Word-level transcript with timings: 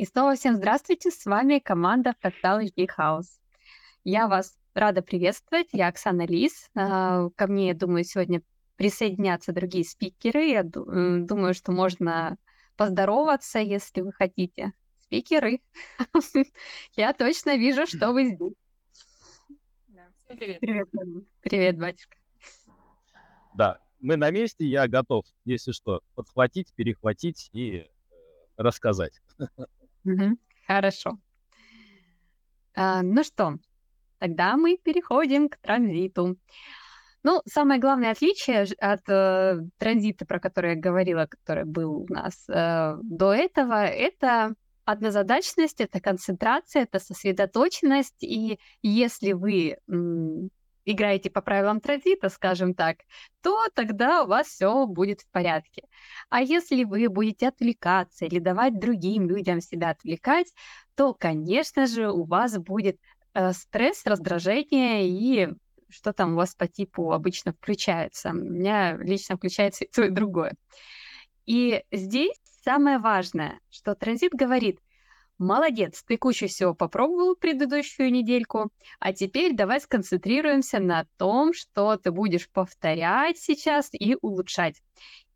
И 0.00 0.06
снова 0.06 0.34
всем 0.34 0.56
здравствуйте, 0.56 1.10
с 1.10 1.26
вами 1.26 1.58
команда 1.58 2.14
Fractal 2.24 2.64
HD 2.64 2.88
House. 2.98 3.26
Я 4.02 4.28
вас 4.28 4.56
рада 4.72 5.02
приветствовать, 5.02 5.68
я 5.72 5.88
Оксана 5.88 6.26
Лис. 6.26 6.70
А, 6.74 7.28
ко 7.36 7.46
мне, 7.46 7.68
я 7.68 7.74
думаю, 7.74 8.04
сегодня 8.04 8.40
присоединятся 8.76 9.52
другие 9.52 9.84
спикеры. 9.84 10.46
Я 10.46 10.62
думаю, 10.62 11.52
что 11.52 11.72
можно 11.72 12.38
поздороваться, 12.76 13.58
если 13.58 14.00
вы 14.00 14.14
хотите. 14.14 14.72
Спикеры, 15.02 15.60
я 16.96 17.12
точно 17.12 17.58
вижу, 17.58 17.86
что 17.86 18.12
вы 18.12 18.28
здесь. 18.28 18.54
Привет. 20.28 20.60
Привет, 20.60 20.88
Привет, 21.42 21.78
батюшка. 21.78 22.16
Да, 23.54 23.78
мы 23.98 24.16
на 24.16 24.30
месте, 24.30 24.64
я 24.64 24.88
готов, 24.88 25.26
если 25.44 25.72
что, 25.72 26.00
подхватить, 26.14 26.72
перехватить 26.72 27.50
и 27.52 27.80
э, 27.80 27.86
рассказать. 28.56 29.20
Хорошо. 30.66 31.18
А, 32.74 33.02
ну 33.02 33.24
что, 33.24 33.56
тогда 34.18 34.56
мы 34.56 34.76
переходим 34.76 35.48
к 35.48 35.56
транзиту. 35.58 36.36
Ну, 37.22 37.42
самое 37.46 37.80
главное 37.80 38.12
отличие 38.12 38.66
от 38.78 39.08
э, 39.08 39.58
транзита, 39.78 40.24
про 40.24 40.40
который 40.40 40.74
я 40.74 40.80
говорила, 40.80 41.26
который 41.26 41.64
был 41.64 42.02
у 42.02 42.06
нас 42.08 42.48
э, 42.48 42.96
до 43.02 43.34
этого, 43.34 43.84
это 43.84 44.54
однозадачность, 44.86 45.80
это 45.80 46.00
концентрация, 46.00 46.82
это 46.84 46.98
сосредоточенность. 46.98 48.22
И 48.22 48.58
если 48.82 49.32
вы 49.32 49.76
играете 50.84 51.30
по 51.30 51.40
правилам 51.40 51.80
транзита, 51.80 52.28
скажем 52.28 52.74
так, 52.74 52.98
то 53.42 53.66
тогда 53.74 54.22
у 54.22 54.26
вас 54.26 54.48
все 54.48 54.86
будет 54.86 55.20
в 55.20 55.30
порядке. 55.30 55.82
А 56.28 56.42
если 56.42 56.84
вы 56.84 57.08
будете 57.08 57.48
отвлекаться 57.48 58.24
или 58.24 58.38
давать 58.38 58.78
другим 58.78 59.28
людям 59.28 59.60
себя 59.60 59.90
отвлекать, 59.90 60.52
то, 60.94 61.14
конечно 61.14 61.86
же, 61.86 62.10
у 62.10 62.24
вас 62.24 62.58
будет 62.58 62.98
э, 63.34 63.52
стресс, 63.52 64.04
раздражение 64.04 65.08
и 65.08 65.48
что 65.90 66.12
там 66.12 66.32
у 66.34 66.36
вас 66.36 66.54
по 66.54 66.68
типу 66.68 67.12
обычно 67.12 67.52
включается. 67.52 68.30
У 68.30 68.34
меня 68.34 68.96
лично 68.96 69.36
включается 69.36 69.84
и 69.84 69.90
то, 69.90 70.04
и 70.04 70.10
другое. 70.10 70.54
И 71.46 71.82
здесь 71.90 72.36
самое 72.62 72.98
важное, 72.98 73.58
что 73.70 73.94
транзит 73.94 74.32
говорит, 74.32 74.78
Молодец, 75.40 76.02
ты 76.06 76.18
кучу 76.18 76.48
всего 76.48 76.74
попробовал 76.74 77.34
предыдущую 77.34 78.12
недельку, 78.12 78.70
а 78.98 79.14
теперь 79.14 79.54
давай 79.54 79.80
сконцентрируемся 79.80 80.80
на 80.80 81.06
том, 81.16 81.54
что 81.54 81.96
ты 81.96 82.10
будешь 82.12 82.50
повторять 82.50 83.38
сейчас 83.38 83.88
и 83.92 84.16
улучшать. 84.20 84.82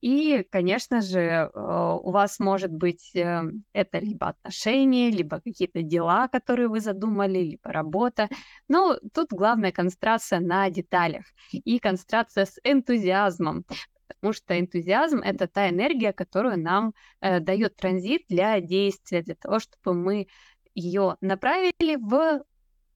И, 0.05 0.47
конечно 0.51 1.01
же, 1.01 1.19
э, 1.19 1.49
у 1.55 2.11
вас 2.11 2.39
может 2.39 2.71
быть 2.71 3.17
э, 3.17 3.43
это 3.73 4.01
либо 4.01 4.29
отношения, 4.29 5.11
либо 5.11 5.41
какие-то 5.41 5.81
дела, 5.81 6.29
которые 6.29 6.69
вы 6.69 6.81
задумали, 6.81 7.39
либо 7.39 7.73
работа. 7.73 8.29
Но 8.69 8.99
тут 9.15 9.29
главная 9.31 9.73
концентрация 9.73 10.41
на 10.41 10.69
деталях 10.69 11.25
и 11.53 11.79
концентрация 11.79 12.45
с 12.45 12.61
энтузиазмом 12.65 13.65
потому 14.07 14.35
что 14.35 14.61
энтузиазм— 14.61 15.21
это 15.25 15.49
та 15.49 15.71
энергия, 15.71 16.13
которую 16.13 16.61
нам 16.61 16.93
э, 17.23 17.41
дает 17.41 17.77
транзит 17.77 18.25
для 18.29 18.61
действия, 18.61 19.23
для 19.23 19.37
того, 19.37 19.59
чтобы 19.59 19.95
мы 19.95 20.27
ее 20.75 21.17
направили 21.23 21.97
в 21.97 22.45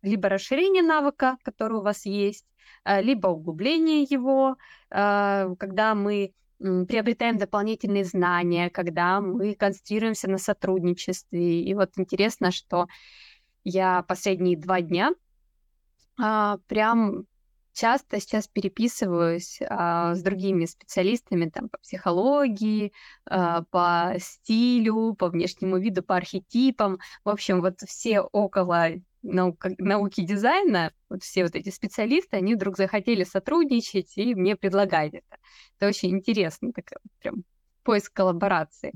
либо 0.03 0.29
расширение 0.29 0.83
навыка, 0.83 1.39
который 1.42 1.79
у 1.79 1.83
вас 1.83 2.05
есть, 2.05 2.45
либо 2.84 3.29
углубление 3.29 4.03
его, 4.03 4.56
когда 4.91 5.95
мы 5.95 6.33
приобретаем 6.59 7.39
дополнительные 7.39 8.05
знания, 8.05 8.70
когда 8.70 9.20
мы 9.20 9.55
концентрируемся 9.55 10.28
на 10.28 10.39
сотрудничестве. 10.39 11.62
И 11.62 11.75
вот 11.75 11.91
интересно, 11.97 12.51
что 12.51 12.87
я 13.64 14.03
последние 14.03 14.56
два 14.59 14.81
дня 14.81 15.12
а, 16.20 16.59
прям 16.67 17.27
часто 17.73 18.20
сейчас 18.20 18.48
переписываюсь 18.48 19.61
а, 19.68 20.14
с 20.14 20.23
другими 20.23 20.64
специалистами 20.64 21.48
там, 21.48 21.68
по 21.68 21.79
психологии, 21.79 22.92
а, 23.24 23.63
по 23.70 24.14
стилю, 24.18 25.14
по 25.14 25.29
внешнему 25.29 25.79
виду, 25.79 26.02
по 26.02 26.17
архетипам. 26.17 26.98
В 27.24 27.29
общем, 27.29 27.61
вот 27.61 27.80
все 27.86 28.20
около 28.20 28.89
наук, 29.33 29.66
науки 29.78 30.22
дизайна, 30.22 30.92
вот 31.08 31.22
все 31.22 31.44
вот 31.44 31.55
эти 31.55 31.70
специалисты, 31.70 32.36
они 32.36 32.55
вдруг 32.55 32.77
захотели 32.77 33.24
сотрудничать 33.24 34.16
и 34.16 34.34
мне 34.34 34.56
предлагать 34.56 35.14
это. 35.14 35.39
Это 35.77 35.89
очень 35.89 36.11
интересно, 36.11 36.72
так, 36.72 36.92
прям 37.20 37.44
поиск 37.83 38.12
коллаборации. 38.12 38.92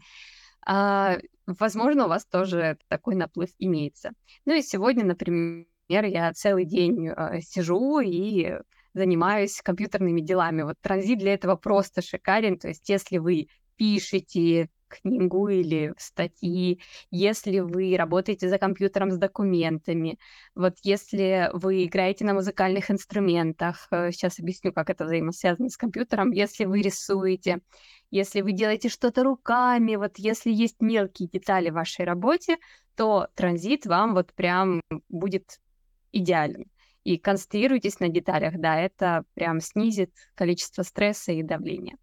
А, 0.66 1.18
возможно, 1.46 2.06
у 2.06 2.08
вас 2.08 2.26
тоже 2.26 2.78
такой 2.88 3.14
наплыв 3.14 3.50
имеется. 3.58 4.12
Ну 4.44 4.54
и 4.54 4.62
сегодня, 4.62 5.04
например, 5.04 5.66
я 5.88 6.32
целый 6.32 6.64
день 6.64 7.08
э, 7.08 7.40
сижу 7.40 8.00
и 8.00 8.58
занимаюсь 8.94 9.60
компьютерными 9.62 10.20
делами. 10.20 10.62
Вот 10.62 10.76
транзит 10.80 11.18
для 11.18 11.34
этого 11.34 11.56
просто 11.56 12.02
шикарен. 12.02 12.58
То 12.58 12.68
есть 12.68 12.88
если 12.88 13.18
вы 13.18 13.48
пишете 13.76 14.68
книгу 14.92 15.48
или 15.48 15.94
статьи, 15.96 16.80
если 17.10 17.60
вы 17.60 17.96
работаете 17.96 18.48
за 18.48 18.58
компьютером 18.58 19.10
с 19.10 19.16
документами, 19.16 20.18
вот 20.54 20.74
если 20.82 21.50
вы 21.54 21.84
играете 21.84 22.24
на 22.24 22.34
музыкальных 22.34 22.90
инструментах, 22.90 23.88
э, 23.90 24.12
сейчас 24.12 24.38
объясню, 24.38 24.72
как 24.72 24.90
это 24.90 25.04
взаимосвязано 25.04 25.70
с 25.70 25.76
компьютером, 25.76 26.30
если 26.30 26.64
вы 26.64 26.82
рисуете, 26.82 27.60
если 28.10 28.42
вы 28.42 28.52
делаете 28.52 28.88
что-то 28.88 29.24
руками, 29.24 29.96
вот 29.96 30.18
если 30.18 30.50
есть 30.50 30.80
мелкие 30.80 31.28
детали 31.28 31.70
в 31.70 31.74
вашей 31.74 32.04
работе, 32.04 32.58
то 32.96 33.28
транзит 33.34 33.86
вам 33.86 34.14
вот 34.14 34.34
прям 34.34 34.80
будет 35.08 35.60
идеален. 36.12 36.66
И 37.04 37.18
концентрируйтесь 37.18 37.98
на 37.98 38.08
деталях, 38.08 38.54
да, 38.58 38.78
это 38.78 39.24
прям 39.34 39.60
снизит 39.60 40.12
количество 40.34 40.82
стресса 40.82 41.32
и 41.32 41.42
давления. 41.42 41.96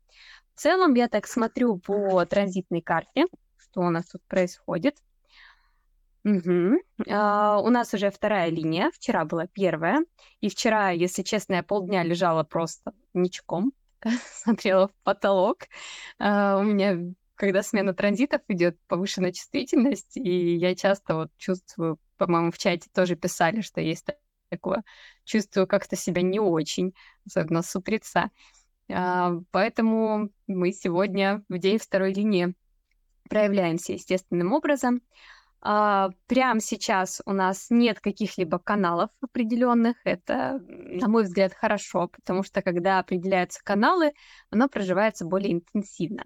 В 0.59 0.61
целом, 0.61 0.93
я 0.95 1.07
так 1.07 1.25
смотрю 1.25 1.77
по 1.77 2.25
транзитной 2.25 2.81
карте, 2.81 3.27
что 3.55 3.79
у 3.79 3.89
нас 3.89 4.07
тут 4.07 4.21
происходит. 4.27 4.97
Угу. 6.25 6.81
А, 7.09 7.61
у 7.61 7.69
нас 7.69 7.93
уже 7.93 8.11
вторая 8.11 8.49
линия, 8.49 8.91
вчера 8.93 9.23
была 9.23 9.47
первая, 9.47 10.03
и 10.41 10.49
вчера, 10.49 10.89
если 10.89 11.23
честно, 11.23 11.53
я 11.53 11.63
полдня 11.63 12.03
лежала 12.03 12.43
просто 12.43 12.91
ничком, 13.13 13.71
смотрела 14.33 14.89
в 14.89 14.93
потолок. 15.03 15.59
А, 16.19 16.57
у 16.57 16.63
меня, 16.63 17.13
когда 17.35 17.63
смена 17.63 17.93
транзитов 17.93 18.41
идет, 18.49 18.77
повышенная 18.87 19.31
чувствительность, 19.31 20.17
и 20.17 20.57
я 20.57 20.75
часто 20.75 21.15
вот 21.15 21.29
чувствую 21.37 21.99
по-моему, 22.17 22.51
в 22.51 22.57
чате 22.57 22.89
тоже 22.93 23.15
писали, 23.15 23.61
что 23.61 23.79
есть 23.79 24.07
такое. 24.49 24.83
Чувствую 25.23 25.67
как-то 25.67 25.95
себя 25.95 26.21
не 26.21 26.41
очень, 26.41 26.93
особенно 27.25 27.61
с 27.61 27.73
утреца. 27.77 28.29
А, 28.91 29.33
поэтому 29.51 30.29
мы 30.47 30.71
сегодня 30.71 31.43
в 31.49 31.57
день 31.57 31.77
второй 31.77 32.13
линии 32.13 32.55
проявляемся 33.29 33.93
естественным 33.93 34.53
образом. 34.53 35.01
А, 35.61 36.09
прямо 36.27 36.61
сейчас 36.61 37.21
у 37.25 37.33
нас 37.33 37.67
нет 37.69 37.99
каких-либо 37.99 38.59
каналов 38.59 39.09
определенных. 39.21 39.97
Это, 40.05 40.59
на 40.67 41.07
мой 41.07 41.23
взгляд, 41.23 41.53
хорошо, 41.53 42.07
потому 42.07 42.43
что 42.43 42.61
когда 42.61 42.99
определяются 42.99 43.61
каналы, 43.63 44.13
оно 44.49 44.69
проживается 44.69 45.25
более 45.25 45.53
интенсивно. 45.53 46.23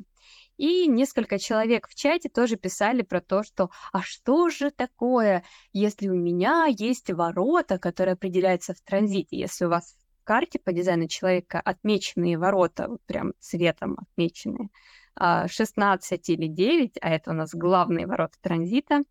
И 0.57 0.87
несколько 0.87 1.39
человек 1.39 1.87
в 1.89 1.95
чате 1.95 2.29
тоже 2.29 2.57
писали 2.57 3.01
про 3.01 3.21
то, 3.21 3.43
что 3.43 3.71
«а 3.91 4.01
что 4.01 4.49
же 4.49 4.69
такое, 4.69 5.43
если 5.73 6.09
у 6.09 6.15
меня 6.15 6.67
есть 6.67 7.09
ворота, 7.11 7.79
которые 7.79 8.13
определяются 8.13 8.75
в 8.75 8.81
транзите, 8.81 9.35
если 9.35 9.65
у 9.65 9.69
вас 9.69 9.97
карте 10.23 10.59
по 10.59 10.71
дизайну 10.71 11.07
человека 11.07 11.59
отмеченные 11.59 12.37
ворота, 12.37 12.89
прям 13.05 13.33
цветом 13.39 13.97
отмеченные, 13.99 14.69
16 15.17 16.29
а, 16.29 16.31
или 16.31 16.47
9, 16.47 16.97
а 17.01 17.09
это 17.09 17.31
у 17.31 17.33
нас 17.33 17.53
главные 17.53 18.07
ворота 18.07 18.37
транзита, 18.41 19.03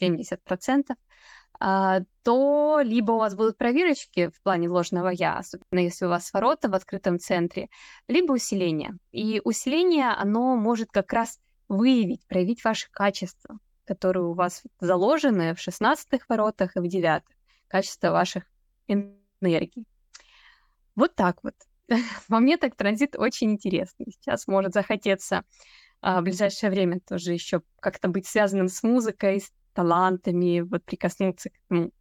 70%, 0.00 0.94
а, 1.58 2.00
то 2.22 2.80
либо 2.82 3.12
у 3.12 3.18
вас 3.18 3.34
будут 3.34 3.56
проверочки 3.56 4.28
в 4.28 4.42
плане 4.42 4.68
ложного 4.68 5.08
«я», 5.08 5.38
особенно 5.38 5.80
если 5.80 6.04
у 6.04 6.08
вас 6.08 6.32
ворота 6.32 6.68
в 6.68 6.74
открытом 6.74 7.18
центре, 7.18 7.68
либо 8.08 8.32
усиление. 8.32 8.98
И 9.12 9.40
усиление, 9.42 10.10
оно 10.10 10.56
может 10.56 10.90
как 10.90 11.12
раз 11.12 11.40
выявить, 11.68 12.26
проявить 12.26 12.62
ваши 12.62 12.90
качества, 12.90 13.58
которые 13.86 14.24
у 14.24 14.34
вас 14.34 14.62
заложены 14.80 15.54
в 15.54 15.60
16 15.60 16.20
воротах 16.28 16.76
и 16.76 16.80
в 16.80 16.86
9 16.86 17.22
качества 17.68 18.10
ваших 18.10 18.44
энергий. 18.86 19.86
Вот 20.96 21.14
так 21.14 21.38
вот. 21.42 21.54
Во 22.28 22.40
мне 22.40 22.56
так 22.56 22.74
транзит 22.74 23.16
очень 23.16 23.52
интересный. 23.52 24.06
Сейчас 24.10 24.48
может 24.48 24.72
захотеться 24.72 25.44
а, 26.00 26.20
в 26.20 26.24
ближайшее 26.24 26.70
время 26.70 27.00
тоже 27.00 27.32
еще 27.32 27.62
как-то 27.80 28.08
быть 28.08 28.26
связанным 28.26 28.68
с 28.68 28.82
музыкой, 28.82 29.40
с 29.40 29.52
талантами, 29.72 30.60
вот 30.60 30.84
прикоснуться 30.84 31.50
к 31.50 31.52
ну, 31.68 31.92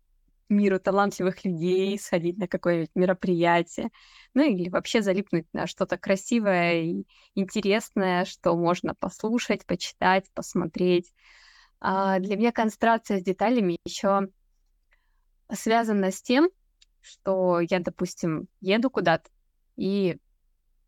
миру 0.50 0.80
талантливых 0.80 1.44
людей, 1.44 1.98
сходить 2.00 2.38
на 2.38 2.48
какое-нибудь 2.48 2.92
мероприятие, 2.96 3.90
ну 4.34 4.44
или 4.44 4.70
вообще 4.70 5.02
залипнуть 5.02 5.48
на 5.54 5.68
что-то 5.68 5.98
красивое 5.98 6.82
и 6.82 7.04
интересное, 7.36 8.26
что 8.26 8.56
можно 8.56 8.96
послушать, 8.96 9.66
почитать, 9.66 10.26
посмотреть. 10.34 11.14
А 11.80 12.20
для 12.20 12.38
меня 12.38 12.52
концентрация 12.52 13.20
с 13.20 13.24
деталями 13.24 13.78
еще 13.86 14.30
связана 15.52 16.12
с 16.12 16.22
тем, 16.22 16.50
что 17.06 17.60
я, 17.60 17.80
допустим, 17.80 18.48
еду 18.62 18.90
куда-то 18.90 19.30
и 19.78 20.18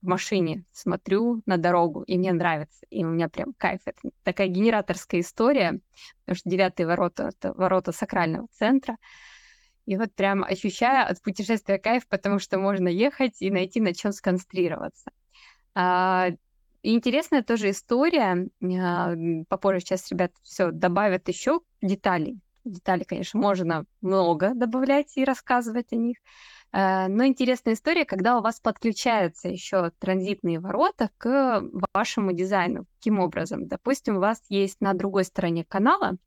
в 0.02 0.08
машине 0.08 0.64
смотрю 0.72 1.42
на 1.46 1.58
дорогу, 1.58 2.04
и 2.04 2.18
мне 2.18 2.32
нравится, 2.34 2.86
и 2.90 3.04
у 3.04 3.10
меня 3.10 3.30
прям 3.30 3.54
кайф. 3.58 3.82
Это 3.86 4.10
такая 4.24 4.48
генераторская 4.48 5.22
история, 5.22 5.80
потому 6.22 6.36
что 6.36 6.50
девятые 6.50 6.88
ворота— 6.88 7.30
это 7.36 7.54
ворота 7.54 7.92
сакрального 7.92 8.48
центра. 8.52 8.98
И 9.86 9.98
вот 9.98 10.14
прям 10.14 10.44
ощущаю 10.44 11.10
от 11.10 11.22
путешествия 11.22 11.80
кайф, 11.80 12.08
потому 12.08 12.40
что 12.40 12.60
можно 12.60 12.88
ехать 12.88 13.42
и 13.42 13.50
найти 13.50 13.80
на 13.80 13.94
чем 13.94 14.12
сконцентрироваться. 14.12 15.12
А, 15.74 16.30
интересная 16.84 17.42
тоже 17.42 17.70
история. 17.72 18.48
А, 18.64 19.14
попозже 19.48 19.80
сейчас 19.80 20.12
ребят 20.12 20.32
все 20.44 20.72
добавят 20.72 21.28
еще 21.28 21.62
деталей. 21.82 22.40
Деталей, 22.68 23.06
конечно, 23.06 23.40
можно 23.40 23.86
много 24.02 24.54
добавлять 24.54 25.16
и 25.16 25.24
рассказывать 25.24 25.92
о 25.92 25.96
них. 25.96 26.18
А, 26.72 27.08
но 27.08 27.26
интересная 27.26 27.74
история, 27.74 28.06
когда 28.06 28.38
у 28.38 28.42
вас 28.42 28.60
подключаются 28.60 29.50
еще 29.50 29.92
транзитные 30.00 30.60
ворота 30.60 31.10
к 31.18 31.64
вашему 31.94 32.34
дизайну. 32.34 32.86
Каким 32.98 33.20
образом? 33.20 33.68
Допустим, 33.68 34.18
у 34.18 34.20
вас 34.20 34.42
есть 34.50 34.82
на 34.82 34.94
другой 34.94 35.24
стороне 35.24 35.64
канала 35.64 36.18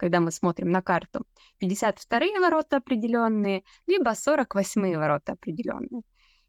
когда 0.00 0.20
мы 0.20 0.30
смотрим 0.30 0.70
на 0.70 0.80
карту, 0.80 1.26
52-е 1.62 2.40
ворота 2.40 2.78
определенные, 2.78 3.64
либо 3.86 4.12
48-е 4.12 4.96
ворота 4.96 5.32
определенные. 5.32 6.00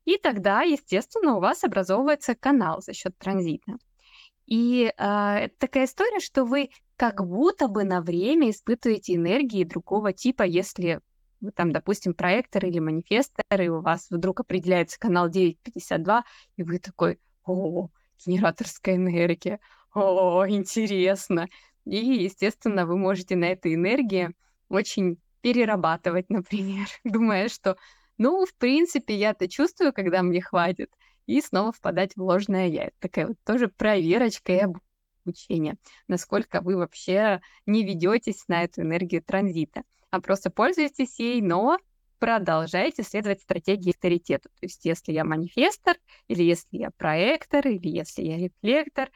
И 0.05 0.17
тогда, 0.17 0.61
естественно, 0.61 1.35
у 1.35 1.41
вас 1.41 1.65
образовывается 1.65 2.33
канал 2.33 2.81
за 2.81 2.93
счет 2.93 3.17
транзита. 3.17 3.73
И 4.45 4.85
э, 4.85 4.91
это 4.97 5.55
такая 5.59 5.85
история, 5.85 6.21
что 6.21 6.45
вы 6.45 6.69
как 7.01 7.25
будто 7.25 7.67
бы 7.67 7.83
на 7.83 7.99
время 7.99 8.51
испытываете 8.51 9.15
энергии 9.15 9.63
другого 9.63 10.13
типа, 10.13 10.43
если 10.43 10.99
вы 11.39 11.51
там, 11.51 11.71
допустим, 11.71 12.13
проектор 12.13 12.63
или 12.63 12.77
манифестор, 12.77 13.59
и 13.59 13.69
у 13.69 13.81
вас 13.81 14.05
вдруг 14.11 14.41
определяется 14.41 14.99
канал 14.99 15.27
952, 15.27 16.23
и 16.57 16.61
вы 16.61 16.77
такой, 16.77 17.17
о, 17.43 17.89
генераторская 18.23 18.97
энергия, 18.97 19.59
о, 19.95 20.45
интересно. 20.47 21.47
И, 21.85 21.95
естественно, 21.95 22.85
вы 22.85 22.99
можете 22.99 23.35
на 23.35 23.45
этой 23.45 23.73
энергии 23.73 24.35
очень 24.69 25.19
перерабатывать, 25.41 26.29
например, 26.29 26.85
думая, 27.03 27.49
что, 27.49 27.77
ну, 28.19 28.45
в 28.45 28.53
принципе, 28.57 29.15
я-то 29.15 29.49
чувствую, 29.49 29.91
когда 29.91 30.21
мне 30.21 30.39
хватит, 30.39 30.91
и 31.25 31.41
снова 31.41 31.71
впадать 31.71 32.15
в 32.15 32.21
ложное 32.21 32.67
я. 32.67 32.83
Это 32.83 32.95
такая 32.99 33.27
вот 33.29 33.37
тоже 33.43 33.69
проверочка 33.69 34.53
и 34.53 34.57
обучение, 35.23 35.75
насколько 36.07 36.61
вы 36.61 36.77
вообще 36.77 37.41
не 37.65 37.83
ведетесь 37.83 38.47
на 38.47 38.63
эту 38.63 38.81
энергию 38.81 39.23
транзита, 39.23 39.83
а 40.09 40.21
просто 40.21 40.49
пользуетесь 40.49 41.19
ей, 41.19 41.41
но 41.41 41.77
продолжаете 42.21 43.01
следовать 43.01 43.41
стратегии 43.41 43.91
авторитета. 43.91 44.49
То 44.49 44.65
есть 44.67 44.85
если 44.85 45.11
я 45.11 45.25
манифестор, 45.25 45.95
или 46.27 46.43
если 46.43 46.77
я 46.77 46.91
проектор, 46.91 47.67
или 47.67 47.87
если 47.87 48.21
я 48.21 48.37
рефлектор, 48.37 49.09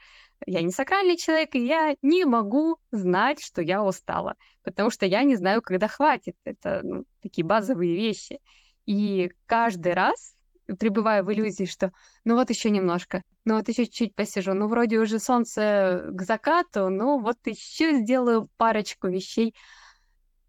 я 0.44 0.60
не 0.60 0.72
сакральный 0.72 1.16
человек, 1.16 1.54
и 1.54 1.64
я 1.64 1.94
не 2.02 2.24
могу 2.24 2.78
знать, 2.90 3.40
что 3.40 3.62
я 3.62 3.84
устала, 3.84 4.34
потому 4.62 4.90
что 4.90 5.06
я 5.06 5.22
не 5.22 5.36
знаю, 5.36 5.62
когда 5.62 5.86
хватит. 5.86 6.34
Это 6.44 6.80
ну, 6.82 7.04
такие 7.22 7.44
базовые 7.44 7.94
вещи. 7.94 8.40
И 8.86 9.30
каждый 9.46 9.94
раз 9.94 10.35
пребываю 10.78 11.24
в 11.24 11.32
иллюзии, 11.32 11.64
что 11.64 11.92
ну 12.24 12.34
вот 12.34 12.50
еще 12.50 12.70
немножко, 12.70 13.22
ну 13.44 13.56
вот 13.56 13.68
еще 13.68 13.84
чуть-чуть 13.84 14.14
посижу, 14.14 14.54
ну 14.54 14.68
вроде 14.68 14.98
уже 14.98 15.18
солнце 15.18 16.08
к 16.12 16.22
закату, 16.22 16.88
ну 16.88 17.20
вот 17.20 17.36
еще 17.44 17.94
сделаю 18.00 18.48
парочку 18.56 19.08
вещей, 19.08 19.54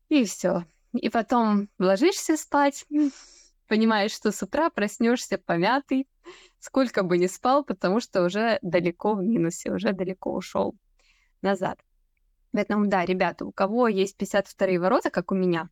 и 0.10 0.24
все. 0.26 0.66
И 0.94 1.10
потом 1.10 1.70
ложишься 1.80 2.38
спать, 2.38 2.86
понимаешь, 3.68 4.12
что 4.12 4.32
с 4.32 4.42
утра 4.42 4.70
проснешься 4.70 5.38
помятый, 5.38 6.08
сколько 6.60 7.04
бы 7.04 7.18
ни 7.18 7.28
спал, 7.28 7.64
потому 7.64 8.00
что 8.00 8.24
уже 8.24 8.60
далеко 8.62 9.14
в 9.14 9.24
минусе, 9.24 9.72
уже 9.72 9.94
далеко 9.94 10.34
ушел 10.34 10.76
назад. 11.42 11.80
Поэтому, 12.52 12.88
да, 12.88 13.06
ребята, 13.06 13.46
у 13.46 13.52
кого 13.52 13.88
есть 13.88 14.18
52 14.18 14.80
ворота, 14.80 15.12
как 15.12 15.32
у 15.32 15.36
меня, 15.36 15.70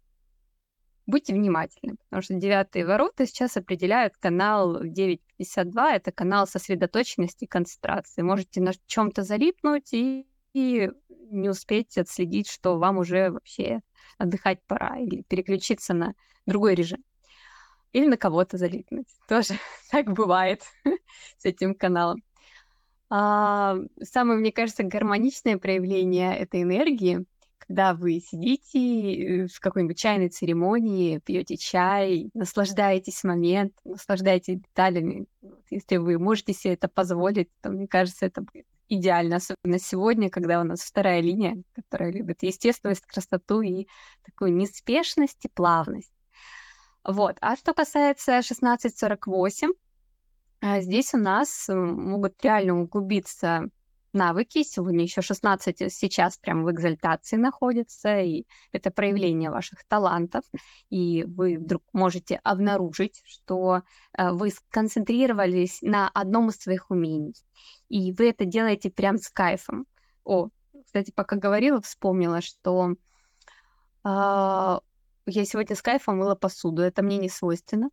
будьте 1.08 1.34
внимательны, 1.34 1.96
потому 2.10 2.22
что 2.22 2.34
девятые 2.36 2.86
ворота 2.86 3.26
сейчас 3.26 3.58
определяют 3.58 4.18
канал 4.18 4.84
952, 4.84 5.96
это 5.96 6.12
канал 6.12 6.48
сосредоточенности 6.48 7.46
и 7.46 7.48
концентрации. 7.48 8.22
Можете 8.22 8.62
на 8.62 8.72
чем-то 8.88 9.24
залипнуть 9.24 9.94
и, 9.94 10.28
и 10.54 10.90
не 11.32 11.50
успеть 11.50 11.98
отследить, 11.98 12.50
что 12.50 12.78
вам 12.78 12.98
уже 12.98 13.32
вообще 13.32 13.82
отдыхать 14.18 14.60
пора, 14.68 14.98
или 14.98 15.24
переключиться 15.24 15.94
на 15.94 16.14
другой 16.46 16.76
режим 16.76 17.04
или 17.96 18.08
на 18.08 18.18
кого-то 18.18 18.58
залипнуть. 18.58 19.08
Тоже 19.30 19.54
так 19.90 20.12
бывает 20.12 20.64
с 21.38 21.46
этим 21.46 21.74
каналом. 21.74 22.22
А, 23.10 23.78
самое, 24.02 24.38
мне 24.38 24.52
кажется, 24.52 24.84
гармоничное 24.84 25.58
проявление 25.58 26.36
этой 26.36 26.64
энергии, 26.64 27.26
когда 27.58 27.94
вы 27.94 28.20
сидите 28.20 29.44
э, 29.44 29.48
в 29.48 29.60
какой-нибудь 29.60 29.98
чайной 29.98 30.30
церемонии, 30.30 31.20
пьете 31.20 31.58
чай, 31.58 32.30
наслаждаетесь 32.34 33.24
моментом, 33.24 33.92
наслаждаетесь 33.92 34.60
деталями. 34.60 35.28
Если 35.70 35.98
вы 35.98 36.20
можете 36.20 36.54
себе 36.54 36.74
это 36.74 36.88
позволить, 36.88 37.50
то, 37.62 37.70
мне 37.70 37.88
кажется, 37.88 38.26
это 38.26 38.42
будет 38.42 38.66
идеально, 38.88 39.38
особенно 39.38 39.80
сегодня, 39.80 40.30
когда 40.30 40.62
у 40.62 40.64
нас 40.64 40.82
вторая 40.82 41.22
линия, 41.22 41.64
которая 41.74 42.12
любит 42.12 42.44
естественность, 42.44 43.06
красоту 43.06 43.62
и 43.62 43.88
такую 44.24 44.54
неспешность 44.54 45.44
и 45.44 45.50
плавность. 45.50 46.12
Вот. 47.04 47.38
А 47.42 47.56
что 47.56 47.74
касается 47.74 48.38
1648, 48.38 49.72
а, 50.62 50.82
здесь 50.82 51.14
у 51.14 51.18
нас 51.18 51.68
могут 51.68 52.44
реально 52.44 52.82
углубиться 52.82 53.70
навыки. 54.16 54.64
Сегодня 54.64 55.04
еще 55.04 55.22
16 55.22 55.94
сейчас 55.94 56.38
прям 56.38 56.64
в 56.64 56.72
экзальтации 56.72 57.36
находится, 57.36 58.20
и 58.22 58.46
это 58.72 58.90
проявление 58.90 59.52
ваших 59.52 59.86
талантов. 59.88 60.44
И 60.90 61.24
вы 61.26 61.58
вдруг 61.58 61.84
можете 61.94 62.40
обнаружить, 62.44 63.22
что 63.26 63.84
а, 64.14 64.34
вы 64.34 64.50
сконцентрировались 64.50 65.82
на 65.82 66.10
одном 66.10 66.50
из 66.50 66.56
своих 66.56 66.90
умений. 66.90 67.36
И 67.90 68.12
вы 68.14 68.30
это 68.30 68.46
делаете 68.46 68.90
прям 68.90 69.18
с 69.18 69.30
кайфом. 69.30 69.86
О, 70.24 70.50
кстати, 70.86 71.12
пока 71.12 71.36
говорила, 71.36 71.82
вспомнила, 71.82 72.42
что 72.42 72.96
а, 74.04 74.80
я 75.26 75.46
сегодня 75.46 75.76
с 75.76 75.82
кайфом 75.82 76.18
мыла 76.18 76.36
посуду. 76.36 76.82
Это 76.82 77.04
мне 77.04 77.18
не 77.18 77.30
свойственно. 77.30 77.90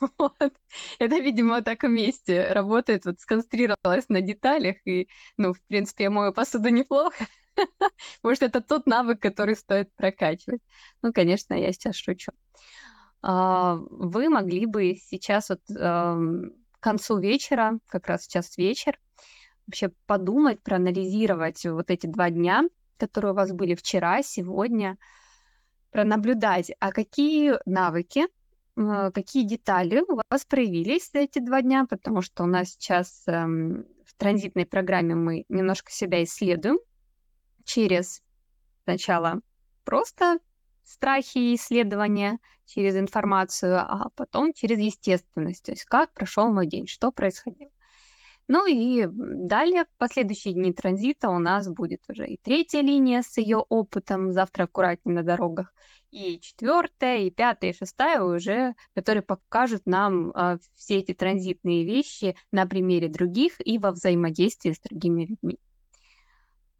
Вот. 0.18 0.52
Это, 0.98 1.18
видимо, 1.18 1.62
так 1.62 1.82
вместе 1.82 2.52
работает. 2.52 3.04
Вот 3.04 3.20
сконцентрировалась 3.20 4.08
на 4.08 4.20
деталях. 4.20 4.76
И, 4.84 5.08
ну, 5.36 5.52
в 5.52 5.60
принципе, 5.62 6.04
я 6.04 6.10
мою 6.10 6.32
посуду 6.32 6.68
неплохо. 6.70 7.26
Может, 8.22 8.42
это 8.42 8.60
тот 8.60 8.86
навык, 8.86 9.20
который 9.20 9.56
стоит 9.56 9.94
прокачивать. 9.94 10.62
Ну, 11.02 11.12
конечно, 11.12 11.54
я 11.54 11.72
сейчас 11.72 11.96
шучу. 11.96 12.32
А, 13.22 13.76
вы 13.90 14.28
могли 14.28 14.66
бы 14.66 14.96
сейчас 14.96 15.50
вот 15.50 15.60
к 15.66 16.82
концу 16.82 17.18
вечера, 17.18 17.78
как 17.86 18.06
раз 18.06 18.22
сейчас 18.22 18.56
вечер, 18.56 18.98
вообще 19.66 19.92
подумать, 20.06 20.62
проанализировать 20.62 21.64
вот 21.66 21.90
эти 21.90 22.06
два 22.06 22.30
дня, 22.30 22.64
которые 22.96 23.32
у 23.32 23.36
вас 23.36 23.52
были 23.52 23.74
вчера, 23.74 24.22
сегодня, 24.22 24.96
пронаблюдать, 25.90 26.72
а 26.80 26.92
какие 26.92 27.54
навыки, 27.66 28.26
какие 28.76 29.44
детали 29.44 30.02
у 30.08 30.20
вас 30.30 30.44
проявились 30.44 31.10
за 31.12 31.20
эти 31.20 31.38
два 31.38 31.62
дня, 31.62 31.86
потому 31.88 32.22
что 32.22 32.44
у 32.44 32.46
нас 32.46 32.70
сейчас 32.70 33.24
эм, 33.26 33.84
в 34.04 34.14
транзитной 34.16 34.66
программе 34.66 35.14
мы 35.14 35.44
немножко 35.48 35.90
себя 35.90 36.22
исследуем 36.24 36.78
через 37.64 38.22
сначала 38.84 39.40
просто 39.84 40.38
страхи 40.84 41.38
и 41.38 41.54
исследования, 41.54 42.38
через 42.66 42.96
информацию, 42.96 43.78
а 43.78 44.10
потом 44.14 44.52
через 44.52 44.78
естественность, 44.78 45.64
то 45.64 45.72
есть 45.72 45.84
как 45.84 46.12
прошел 46.12 46.52
мой 46.52 46.66
день, 46.66 46.86
что 46.86 47.10
происходило. 47.10 47.70
Ну 48.52 48.66
и 48.66 49.06
далее, 49.08 49.84
в 49.84 49.96
последующие 49.96 50.54
дни 50.54 50.72
транзита 50.72 51.28
у 51.30 51.38
нас 51.38 51.68
будет 51.68 52.02
уже 52.08 52.26
и 52.26 52.36
третья 52.36 52.80
линия 52.80 53.22
с 53.22 53.38
ее 53.38 53.58
опытом, 53.58 54.32
завтра 54.32 54.64
аккуратнее 54.64 55.14
на 55.14 55.22
дорогах, 55.22 55.72
и 56.10 56.40
четвертая, 56.40 57.18
и 57.18 57.30
пятая, 57.30 57.70
и 57.70 57.76
шестая 57.76 58.20
уже, 58.20 58.74
которые 58.92 59.22
покажут 59.22 59.82
нам 59.86 60.32
э, 60.32 60.58
все 60.74 60.96
эти 60.96 61.14
транзитные 61.14 61.84
вещи 61.84 62.34
на 62.50 62.66
примере 62.66 63.06
других 63.08 63.64
и 63.64 63.78
во 63.78 63.92
взаимодействии 63.92 64.72
с 64.72 64.80
другими 64.80 65.26
людьми. 65.26 65.60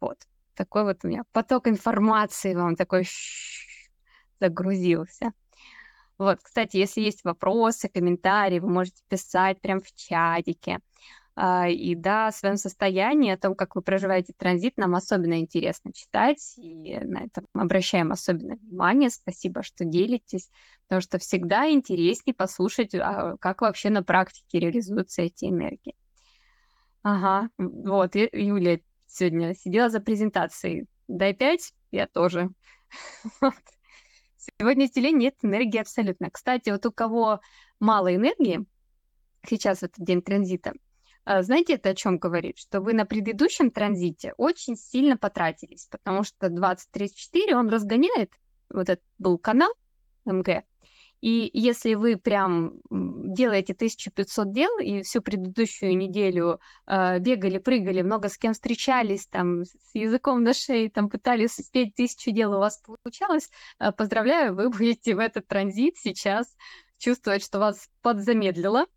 Вот. 0.01 0.17
Такой 0.55 0.83
вот 0.83 0.97
у 1.05 1.07
меня 1.07 1.23
поток 1.31 1.69
информации 1.69 2.53
вам 2.53 2.75
такой 2.75 3.07
загрузился. 4.41 5.31
Вот, 6.17 6.39
кстати, 6.41 6.75
если 6.75 6.99
есть 6.99 7.23
вопросы, 7.23 7.87
комментарии, 7.87 8.59
вы 8.59 8.67
можете 8.69 9.01
писать 9.07 9.61
прямо 9.61 9.79
в 9.79 9.93
чатике. 9.93 10.81
А, 11.35 11.69
и 11.69 11.95
да, 11.95 12.27
о 12.27 12.31
своем 12.31 12.57
состоянии, 12.57 13.31
о 13.31 13.37
том, 13.37 13.55
как 13.55 13.75
вы 13.75 13.81
проживаете 13.81 14.33
транзит, 14.37 14.77
нам 14.77 14.95
особенно 14.95 15.39
интересно 15.39 15.93
читать, 15.93 16.53
и 16.57 16.99
на 16.99 17.25
это 17.25 17.43
обращаем 17.53 18.11
особенно 18.11 18.55
внимание. 18.55 19.09
Спасибо, 19.09 19.63
что 19.63 19.85
делитесь, 19.85 20.49
потому 20.87 21.01
что 21.01 21.19
всегда 21.19 21.69
интереснее 21.71 22.33
послушать, 22.33 22.93
а, 22.95 23.37
как 23.39 23.61
вообще 23.61 23.89
на 23.89 24.03
практике 24.03 24.59
реализуются 24.59 25.21
эти 25.21 25.45
энергии. 25.45 25.95
Ага, 27.03 27.49
вот, 27.57 28.15
Юлия 28.15 28.81
сегодня 29.07 29.55
сидела 29.55 29.89
за 29.89 30.01
презентацией. 30.01 30.85
Дай 31.07 31.33
пять, 31.33 31.73
я 31.91 32.07
тоже. 32.07 32.49
Сегодня 34.37 34.87
в 34.87 34.91
теле 34.91 35.11
нет 35.11 35.35
энергии 35.43 35.79
абсолютно. 35.79 36.29
Кстати, 36.29 36.69
вот 36.69 36.85
у 36.85 36.91
кого 36.91 37.41
мало 37.79 38.13
энергии, 38.13 38.65
сейчас 39.47 39.79
в 39.79 39.83
этот 39.83 40.03
день 40.03 40.21
транзита, 40.21 40.73
знаете, 41.25 41.73
это 41.73 41.89
о 41.89 41.95
чем 41.95 42.17
говорит? 42.17 42.57
Что 42.57 42.81
вы 42.81 42.93
на 42.93 43.05
предыдущем 43.05 43.71
транзите 43.71 44.33
очень 44.37 44.75
сильно 44.75 45.17
потратились, 45.17 45.87
потому 45.89 46.23
что 46.23 46.49
2034 46.49 47.55
он 47.55 47.69
разгоняет, 47.69 48.31
вот 48.69 48.89
этот 48.89 49.03
был 49.17 49.37
канал 49.37 49.73
МГ, 50.25 50.63
и 51.21 51.51
если 51.53 51.93
вы 51.93 52.17
прям 52.17 52.73
делаете 52.89 53.73
1500 53.73 54.51
дел 54.51 54.79
и 54.79 55.03
всю 55.03 55.21
предыдущую 55.21 55.95
неделю 55.95 56.59
э, 56.87 57.19
бегали, 57.19 57.59
прыгали, 57.59 58.01
много 58.01 58.27
с 58.27 58.39
кем 58.39 58.53
встречались, 58.53 59.27
там, 59.27 59.63
с 59.63 59.93
языком 59.93 60.43
на 60.43 60.55
шее, 60.55 60.89
там, 60.89 61.09
пытались 61.09 61.59
успеть 61.59 61.93
тысячу 61.93 62.31
дел, 62.31 62.53
у 62.53 62.57
вас 62.57 62.81
получалось, 63.03 63.51
э, 63.79 63.91
поздравляю, 63.91 64.55
вы 64.55 64.69
будете 64.69 65.15
в 65.15 65.19
этот 65.19 65.47
транзит 65.47 65.97
сейчас 65.97 66.47
чувствовать, 66.97 67.45
что 67.45 67.59
вас 67.59 67.87
подзамедлило, 68.01 68.87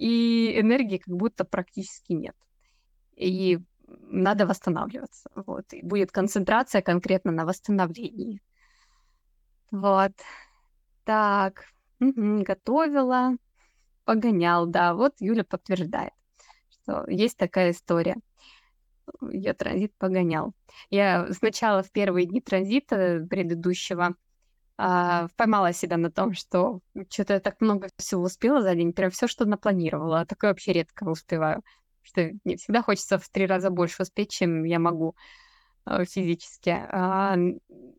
и 0.00 0.58
энергии 0.58 0.96
как 0.96 1.14
будто 1.14 1.44
практически 1.44 2.14
нет. 2.14 2.34
И 3.16 3.58
надо 3.86 4.46
восстанавливаться. 4.46 5.30
Вот. 5.34 5.70
И 5.74 5.82
будет 5.82 6.10
концентрация 6.10 6.80
конкретно 6.80 7.32
на 7.32 7.44
восстановлении. 7.44 8.40
Вот. 9.70 10.12
Так, 11.04 11.66
угу, 12.00 12.42
готовила, 12.42 13.36
погонял, 14.06 14.66
да. 14.66 14.94
Вот 14.94 15.16
Юля 15.20 15.44
подтверждает, 15.44 16.14
что 16.70 17.04
есть 17.06 17.36
такая 17.36 17.72
история. 17.72 18.16
Ее 19.20 19.52
транзит 19.52 19.92
погонял. 19.98 20.54
Я 20.88 21.30
сначала 21.34 21.82
в 21.82 21.92
первые 21.92 22.24
дни 22.24 22.40
транзита 22.40 23.26
предыдущего 23.28 24.14
а, 24.82 25.28
поймала 25.36 25.74
себя 25.74 25.98
на 25.98 26.10
том, 26.10 26.32
что 26.32 26.80
что-то 27.10 27.34
я 27.34 27.40
так 27.40 27.60
много 27.60 27.90
всего 27.98 28.22
успела 28.22 28.62
за 28.62 28.74
день, 28.74 28.94
прям 28.94 29.10
все, 29.10 29.26
что 29.26 29.44
напланировала. 29.44 30.20
А 30.20 30.24
такое 30.26 30.50
вообще 30.50 30.72
редко 30.72 31.04
успеваю. 31.04 31.62
Что 32.00 32.30
не 32.44 32.56
всегда 32.56 32.82
хочется 32.82 33.18
в 33.18 33.28
три 33.28 33.44
раза 33.44 33.68
больше 33.68 34.02
успеть, 34.02 34.30
чем 34.30 34.64
я 34.64 34.78
могу 34.78 35.16
э, 35.84 36.06
физически. 36.06 36.70
А, 36.70 37.36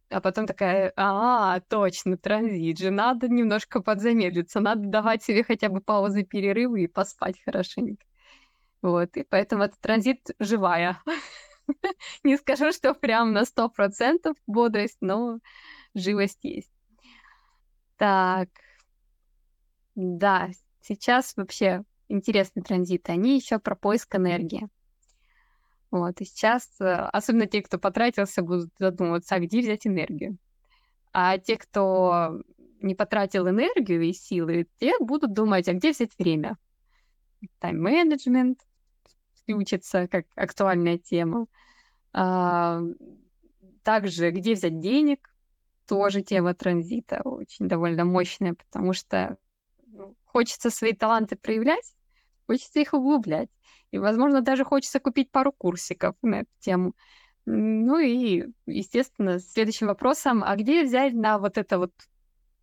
а 0.10 0.22
потом 0.22 0.48
такая, 0.48 0.92
а, 0.96 1.60
точно, 1.70 2.18
транзит 2.18 2.80
же, 2.80 2.90
надо 2.90 3.28
немножко 3.28 3.80
подзамедлиться, 3.82 4.60
надо 4.60 4.88
давать 4.88 5.24
себе 5.24 5.44
хотя 5.44 5.70
бы 5.70 5.82
паузы, 5.82 6.24
перерывы 6.24 6.86
и 6.86 6.88
поспать 6.88 7.40
хорошенько. 7.46 8.04
Вот, 8.82 9.18
и 9.18 9.24
поэтому 9.24 9.64
этот 9.64 9.80
транзит 9.82 10.32
живая. 10.40 11.00
Не 12.24 12.38
скажу, 12.38 12.72
что 12.72 12.96
прям 12.96 13.34
на 13.34 13.46
сто 13.46 13.70
процентов 13.70 14.36
бодрость, 14.48 14.98
но 15.00 15.38
живость 15.94 16.40
есть. 16.44 16.71
Так, 18.02 18.50
да, 19.94 20.50
сейчас 20.82 21.38
вообще 21.38 21.84
интересный 22.10 22.64
транзит. 22.64 23.08
Они 23.12 23.36
еще 23.36 23.60
про 23.60 23.76
поиск 23.76 24.16
энергии. 24.16 24.68
Вот, 25.92 26.20
и 26.20 26.26
сейчас, 26.26 26.68
э, 26.80 26.86
особенно 26.86 27.46
те, 27.46 27.62
кто 27.62 27.78
потратился, 27.78 28.42
будут 28.42 28.72
задумываться, 28.80 29.36
а 29.36 29.40
где 29.40 29.62
взять 29.62 29.86
энергию. 29.86 30.38
А 31.14 31.38
те, 31.38 31.58
кто 31.58 32.42
не 32.82 32.96
потратил 32.96 33.48
энергию 33.48 34.02
и 34.02 34.14
силы, 34.14 34.66
те 34.80 34.94
будут 35.00 35.34
думать, 35.34 35.68
а 35.68 35.74
где 35.74 35.92
взять 35.92 36.18
время. 36.18 36.58
Тайм-менеджмент 37.60 38.58
включится 39.36 40.08
как 40.08 40.26
актуальная 40.34 40.98
тема. 40.98 41.46
А, 42.14 42.82
также, 43.84 44.32
где 44.32 44.56
взять 44.56 44.80
денег, 44.80 45.31
тоже 45.92 46.22
тема 46.22 46.54
транзита 46.54 47.20
очень 47.26 47.68
довольно 47.68 48.06
мощная, 48.06 48.54
потому 48.54 48.94
что 48.94 49.38
ну, 49.88 50.16
хочется 50.24 50.70
свои 50.70 50.94
таланты 50.94 51.36
проявлять, 51.36 51.84
хочется 52.48 52.80
их 52.80 52.94
углублять. 52.94 53.50
И, 53.92 53.98
возможно, 53.98 54.40
даже 54.40 54.64
хочется 54.64 55.02
купить 55.02 55.30
пару 55.32 55.52
курсиков 55.52 56.16
на 56.22 56.36
эту 56.36 56.52
тему. 56.60 56.94
Ну 57.46 58.00
и, 58.00 58.46
естественно, 58.66 59.40
следующим 59.40 59.88
вопросом, 59.88 60.46
а 60.46 60.56
где 60.56 60.86
взять 60.86 61.14
на 61.14 61.38
вот 61.38 61.58
это 61.58 61.78
вот 61.78 61.92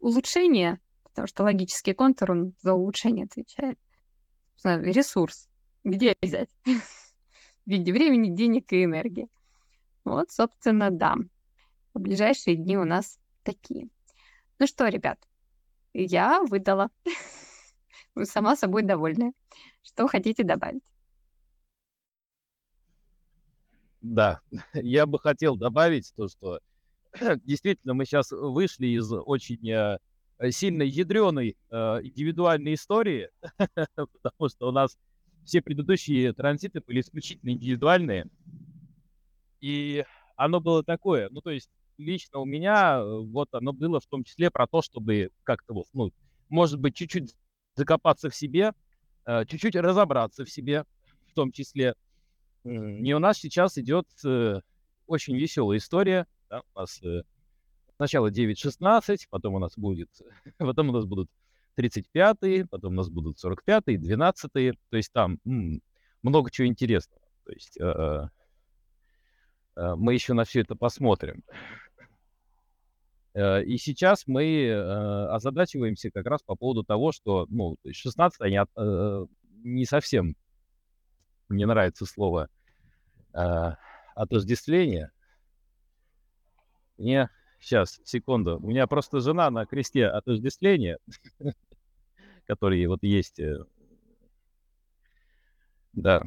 улучшение, 0.01 0.81
потому 1.03 1.29
что 1.29 1.43
логический 1.43 1.93
контур, 1.93 2.31
он 2.31 2.55
за 2.63 2.73
улучшение 2.73 3.27
отвечает. 3.27 3.79
Ресурс. 4.65 5.51
Где 5.85 6.15
взять? 6.23 6.49
В 6.65 7.71
виде 7.71 7.93
времени, 7.93 8.35
денег 8.35 8.73
и 8.73 8.85
энергии. 8.85 9.29
Вот, 10.07 10.31
собственно, 10.31 10.91
да 10.91 11.17
ближайшие 11.99 12.57
дни 12.57 12.77
у 12.77 12.85
нас 12.85 13.19
такие. 13.43 13.89
Ну 14.59 14.67
что, 14.67 14.89
ребят, 14.89 15.19
я 15.95 16.43
выдала. 16.43 16.91
Вы 18.15 18.27
сама 18.27 18.57
собой 18.57 18.83
довольны. 18.83 19.33
Что 19.83 20.09
хотите 20.09 20.45
добавить? 20.45 20.83
Да, 24.01 24.41
я 24.75 25.07
бы 25.07 25.19
хотел 25.19 25.57
добавить 25.57 26.13
то, 26.17 26.29
что 26.29 26.61
действительно 27.45 27.95
мы 27.95 28.05
сейчас 28.05 28.31
вышли 28.31 28.87
из 28.87 29.13
очень 29.13 29.71
э, 29.71 29.99
сильной 30.51 30.89
ядреной 30.89 31.57
э, 31.71 31.77
индивидуальной 32.03 32.75
истории, 32.75 33.31
потому 33.95 34.49
что 34.49 34.69
у 34.69 34.73
нас 34.73 34.97
все 35.45 35.63
предыдущие 35.63 36.33
транзиты 36.33 36.81
были 36.81 37.01
исключительно 37.01 37.51
индивидуальные. 37.51 38.27
И 39.61 40.05
оно 40.37 40.61
было 40.61 40.85
такое, 40.85 41.29
ну 41.31 41.41
то 41.41 41.51
есть 41.51 41.71
лично 41.99 42.39
у 42.39 42.45
меня 42.45 42.99
э, 42.99 43.21
вот 43.21 43.53
оно 43.53 43.73
было 43.73 44.01
в 44.01 44.07
том 44.07 44.25
числе 44.25 44.51
про 44.51 44.67
то, 44.67 44.81
чтобы 44.81 45.31
как-то 45.43 45.75
вот, 45.75 45.87
ну, 45.93 46.13
может 46.49 46.81
быть, 46.81 46.95
чуть-чуть 46.95 47.35
закопаться 47.75 48.31
в 48.31 48.35
себе, 48.35 48.73
э, 49.27 49.45
чуть-чуть 49.47 49.77
разобраться 49.77 50.45
в 50.45 50.51
себе 50.51 50.85
в 51.27 51.35
том 51.35 51.53
числе. 51.53 51.95
И 52.65 53.13
у 53.13 53.19
нас 53.19 53.39
сейчас 53.39 53.77
идет 53.79 54.07
э, 54.25 54.61
очень 55.07 55.37
веселая 55.37 55.79
история. 55.79 56.27
Да? 56.49 56.63
У 56.75 56.81
нас 56.81 57.01
сначала 57.97 58.31
9-16, 58.31 59.19
потом 59.31 59.55
у 59.55 59.59
нас 59.59 59.77
будет, 59.77 60.09
потом 60.59 60.91
у 60.91 60.93
нас 60.93 61.05
будут 61.05 61.29
35-е, 61.77 62.67
потом 62.67 62.95
у 62.95 62.97
нас 62.97 63.09
будут 63.09 63.43
45-е, 63.45 63.99
12-е. 63.99 64.75
То 64.91 64.97
есть 64.97 65.13
там 65.13 65.39
м- 65.45 65.83
много 66.23 66.51
чего 66.51 66.67
интересного. 66.67 67.23
То 67.45 67.53
есть 67.53 67.79
мы 69.77 70.13
еще 70.13 70.35
на 70.35 70.45
все 70.45 70.61
это 70.61 70.75
посмотрим. 70.75 71.45
Э, 73.35 73.63
и 73.63 73.77
сейчас 73.79 74.27
мы 74.27 74.67
э, 74.67 75.27
озадачиваемся 75.29 76.11
как 76.11 76.27
раз 76.27 76.43
по 76.43 76.57
поводу 76.57 76.85
того, 76.85 77.13
что, 77.13 77.47
ну, 77.51 77.77
16 77.91 78.41
они 78.41 78.57
от, 78.57 78.71
э, 78.77 79.27
не 79.65 79.85
совсем, 79.85 80.37
мне 81.49 81.67
нравится 81.67 82.05
слово, 82.05 82.49
отождествление. 84.15 85.13
Мне, 86.99 87.31
сейчас, 87.61 88.01
секунду, 88.05 88.59
у 88.59 88.69
меня 88.69 88.87
просто 88.87 89.21
жена 89.21 89.49
на 89.51 89.65
кресте 89.65 90.07
отождествления, 90.07 90.99
который 92.47 92.85
вот 92.87 93.03
есть, 93.03 93.41
да, 95.93 96.23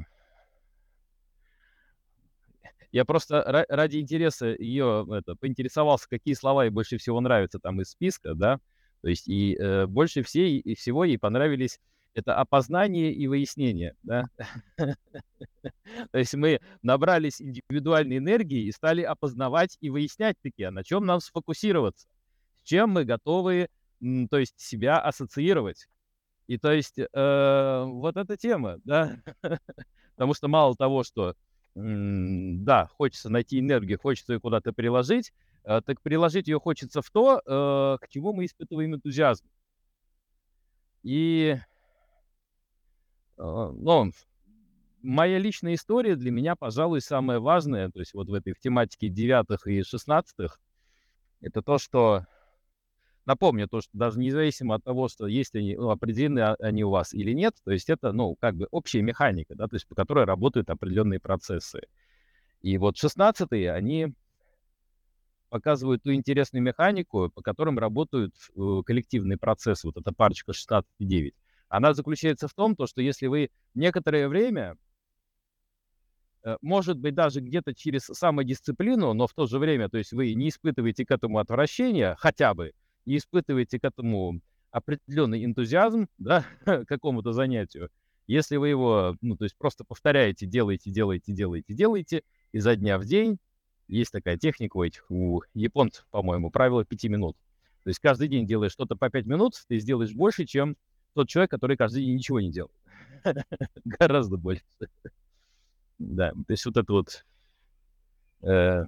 я 2.91 3.05
просто 3.05 3.65
ради 3.69 3.97
интереса 3.97 4.47
ее 4.47 5.07
это, 5.11 5.35
поинтересовался, 5.35 6.09
какие 6.09 6.33
слова 6.33 6.65
ей 6.65 6.71
больше 6.71 6.97
всего 6.97 7.21
нравятся 7.21 7.59
там 7.59 7.81
из 7.81 7.89
списка, 7.89 8.33
да. 8.35 8.59
То 9.01 9.09
есть 9.09 9.27
и 9.27 9.55
э, 9.55 9.87
больше 9.87 10.23
всей, 10.23 10.59
и 10.59 10.75
всего 10.75 11.05
ей 11.05 11.17
понравились 11.17 11.79
это 12.13 12.35
опознание 12.35 13.13
и 13.13 13.27
выяснение, 13.27 13.95
да. 14.03 14.25
То 14.77 16.17
есть 16.17 16.33
мы 16.35 16.59
набрались 16.81 17.41
индивидуальной 17.41 18.17
энергии 18.17 18.65
и 18.65 18.71
стали 18.71 19.01
опознавать 19.01 19.77
и 19.79 19.89
выяснять 19.89 20.35
таки, 20.41 20.63
а 20.63 20.71
на 20.71 20.83
чем 20.83 21.05
нам 21.05 21.21
сфокусироваться, 21.21 22.07
с 22.57 22.67
чем 22.67 22.91
мы 22.91 23.05
готовы, 23.05 23.69
то 24.29 24.37
есть 24.37 24.59
себя 24.59 24.99
ассоциировать. 24.99 25.87
И 26.47 26.57
то 26.57 26.71
есть 26.71 26.99
э, 26.99 27.83
вот 27.87 28.17
эта 28.17 28.35
тема, 28.35 28.79
да, 28.83 29.17
потому 30.15 30.33
что 30.33 30.47
мало 30.49 30.75
того, 30.75 31.03
что 31.03 31.35
да, 31.75 32.87
хочется 32.97 33.29
найти 33.29 33.59
энергию, 33.59 33.99
хочется 33.99 34.33
ее 34.33 34.39
куда-то 34.39 34.73
приложить, 34.73 35.31
э, 35.63 35.81
так 35.85 36.01
приложить 36.01 36.47
ее 36.47 36.59
хочется 36.59 37.01
в 37.01 37.09
то, 37.09 37.41
э, 37.45 37.97
к 38.05 38.09
чему 38.09 38.33
мы 38.33 38.45
испытываем 38.45 38.95
энтузиазм. 38.95 39.45
И, 41.03 41.57
э, 43.37 43.43
ну, 43.43 44.11
моя 45.01 45.39
личная 45.39 45.75
история 45.75 46.15
для 46.15 46.31
меня, 46.31 46.55
пожалуй, 46.55 47.01
самая 47.01 47.39
важная, 47.39 47.89
то 47.89 47.99
есть 47.99 48.13
вот 48.13 48.27
в 48.29 48.33
этой 48.33 48.53
в 48.53 48.59
тематике 48.59 49.09
девятых 49.09 49.65
и 49.67 49.81
шестнадцатых, 49.83 50.59
это 51.41 51.61
то, 51.61 51.77
что 51.77 52.25
напомню, 53.25 53.67
то, 53.67 53.81
что 53.81 53.91
даже 53.93 54.19
независимо 54.19 54.75
от 54.75 54.83
того, 54.83 55.07
что 55.07 55.27
есть 55.27 55.55
они, 55.55 55.75
ну, 55.75 55.89
определены 55.89 56.41
они 56.59 56.83
у 56.83 56.89
вас 56.89 57.13
или 57.13 57.33
нет, 57.33 57.55
то 57.63 57.71
есть 57.71 57.89
это, 57.89 58.11
ну, 58.11 58.35
как 58.35 58.55
бы 58.55 58.67
общая 58.71 59.01
механика, 59.01 59.55
да, 59.55 59.67
то 59.67 59.75
есть 59.75 59.87
по 59.87 59.95
которой 59.95 60.25
работают 60.25 60.69
определенные 60.69 61.19
процессы. 61.19 61.81
И 62.61 62.77
вот 62.77 62.97
шестнадцатые, 62.97 63.71
они 63.71 64.13
показывают 65.51 66.01
ту 66.01 66.13
интересную 66.13 66.63
механику, 66.63 67.29
по 67.29 67.41
которым 67.41 67.77
работают 67.77 68.33
э, 68.55 68.81
коллективные 68.85 69.37
процессы, 69.37 69.85
вот 69.85 69.97
эта 69.97 70.13
парочка 70.13 70.53
16 70.53 70.89
и 70.99 71.05
9. 71.05 71.35
Она 71.67 71.93
заключается 71.93 72.47
в 72.47 72.53
том, 72.53 72.75
то, 72.75 72.87
что 72.87 73.01
если 73.01 73.27
вы 73.27 73.49
некоторое 73.73 74.29
время, 74.29 74.77
э, 76.43 76.55
может 76.61 76.97
быть, 76.97 77.15
даже 77.15 77.41
где-то 77.41 77.75
через 77.75 78.03
самодисциплину, 78.03 79.13
но 79.13 79.27
в 79.27 79.33
то 79.33 79.45
же 79.45 79.59
время, 79.59 79.89
то 79.89 79.97
есть 79.97 80.13
вы 80.13 80.33
не 80.35 80.49
испытываете 80.49 81.05
к 81.05 81.11
этому 81.11 81.39
отвращения, 81.39 82.15
хотя 82.17 82.53
бы, 82.53 82.71
не 83.05 83.17
испытываете 83.17 83.79
к 83.79 83.83
этому 83.83 84.41
определенный 84.71 85.43
энтузиазм, 85.45 86.07
да, 86.17 86.45
к 86.65 86.85
какому-то 86.85 87.33
занятию, 87.33 87.89
если 88.27 88.55
вы 88.55 88.69
его, 88.69 89.17
ну, 89.21 89.35
то 89.35 89.43
есть 89.43 89.57
просто 89.57 89.83
повторяете, 89.83 90.45
делаете, 90.45 90.89
делаете, 90.89 91.33
делаете, 91.33 91.73
делаете, 91.73 92.23
изо 92.53 92.75
дня 92.75 92.97
в 92.97 93.05
день, 93.05 93.39
есть 93.87 94.11
такая 94.11 94.37
техника 94.37 94.77
у 94.77 94.83
этих, 94.83 95.05
у 95.09 95.41
японцев, 95.53 96.05
по-моему, 96.11 96.49
правило 96.49 96.85
5 96.85 97.03
минут. 97.05 97.35
То 97.83 97.89
есть 97.89 97.99
каждый 97.99 98.29
день 98.29 98.45
делаешь 98.45 98.71
что-то 98.71 98.95
по 98.95 99.09
5 99.09 99.25
минут, 99.25 99.55
ты 99.67 99.79
сделаешь 99.79 100.13
больше, 100.13 100.45
чем 100.45 100.77
тот 101.13 101.27
человек, 101.27 101.51
который 101.51 101.75
каждый 101.75 102.05
день 102.05 102.15
ничего 102.15 102.39
не 102.39 102.51
делает. 102.51 102.75
Гораздо 103.83 104.37
больше. 104.37 104.63
Да, 105.99 106.31
то 106.31 106.45
есть 106.47 106.65
вот 106.65 106.77
эта 106.77 106.93
вот 106.93 107.25
э, 108.43 108.85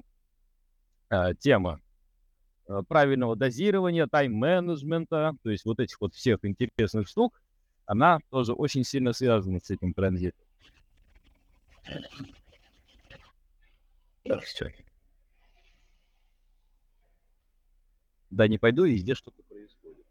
э, 1.09 1.33
тема 1.39 1.81
правильного 2.87 3.35
дозирования, 3.35 4.07
тайм-менеджмента, 4.07 5.33
то 5.43 5.49
есть 5.49 5.65
вот 5.65 5.79
этих 5.79 5.99
вот 5.99 6.13
всех 6.13 6.39
интересных 6.43 7.07
штук, 7.07 7.41
она 7.85 8.19
тоже 8.29 8.53
очень 8.53 8.83
сильно 8.83 9.13
связана 9.13 9.59
с 9.59 9.69
этим 9.69 9.93
транзитом. 9.93 10.45
Так, 14.23 14.43
все. 14.43 14.73
Да, 18.29 18.47
не 18.47 18.57
пойду, 18.57 18.85
и 18.85 18.93
везде 18.93 19.13
что-то 19.15 19.43
происходит. 19.43 20.05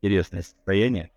Интересное 0.00 0.42
состояние. 0.42 1.10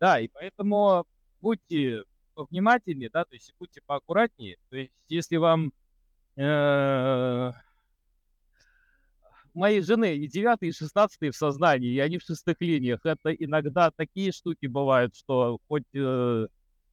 Да, 0.00 0.20
и 0.20 0.28
поэтому 0.28 1.06
будьте 1.40 2.04
внимательнее, 2.36 3.10
да, 3.12 3.24
то 3.24 3.34
есть 3.34 3.52
будьте 3.58 3.80
поаккуратнее. 3.84 4.58
То 4.70 4.76
есть 4.76 4.92
если 5.08 5.36
вам 5.36 5.72
э, 6.36 7.52
моей 9.54 9.82
жены 9.82 10.16
и 10.16 10.28
девятый, 10.28 10.68
и 10.68 10.72
шестнадцатый 10.72 11.30
в 11.30 11.36
сознании, 11.36 11.92
и 11.92 11.98
они 11.98 12.18
в 12.18 12.22
шестых 12.22 12.56
линиях. 12.60 13.00
Это 13.04 13.32
иногда 13.32 13.90
такие 13.90 14.32
штуки 14.32 14.66
бывают, 14.66 15.16
что 15.16 15.58
хоть, 15.68 15.84
э, 15.94 16.46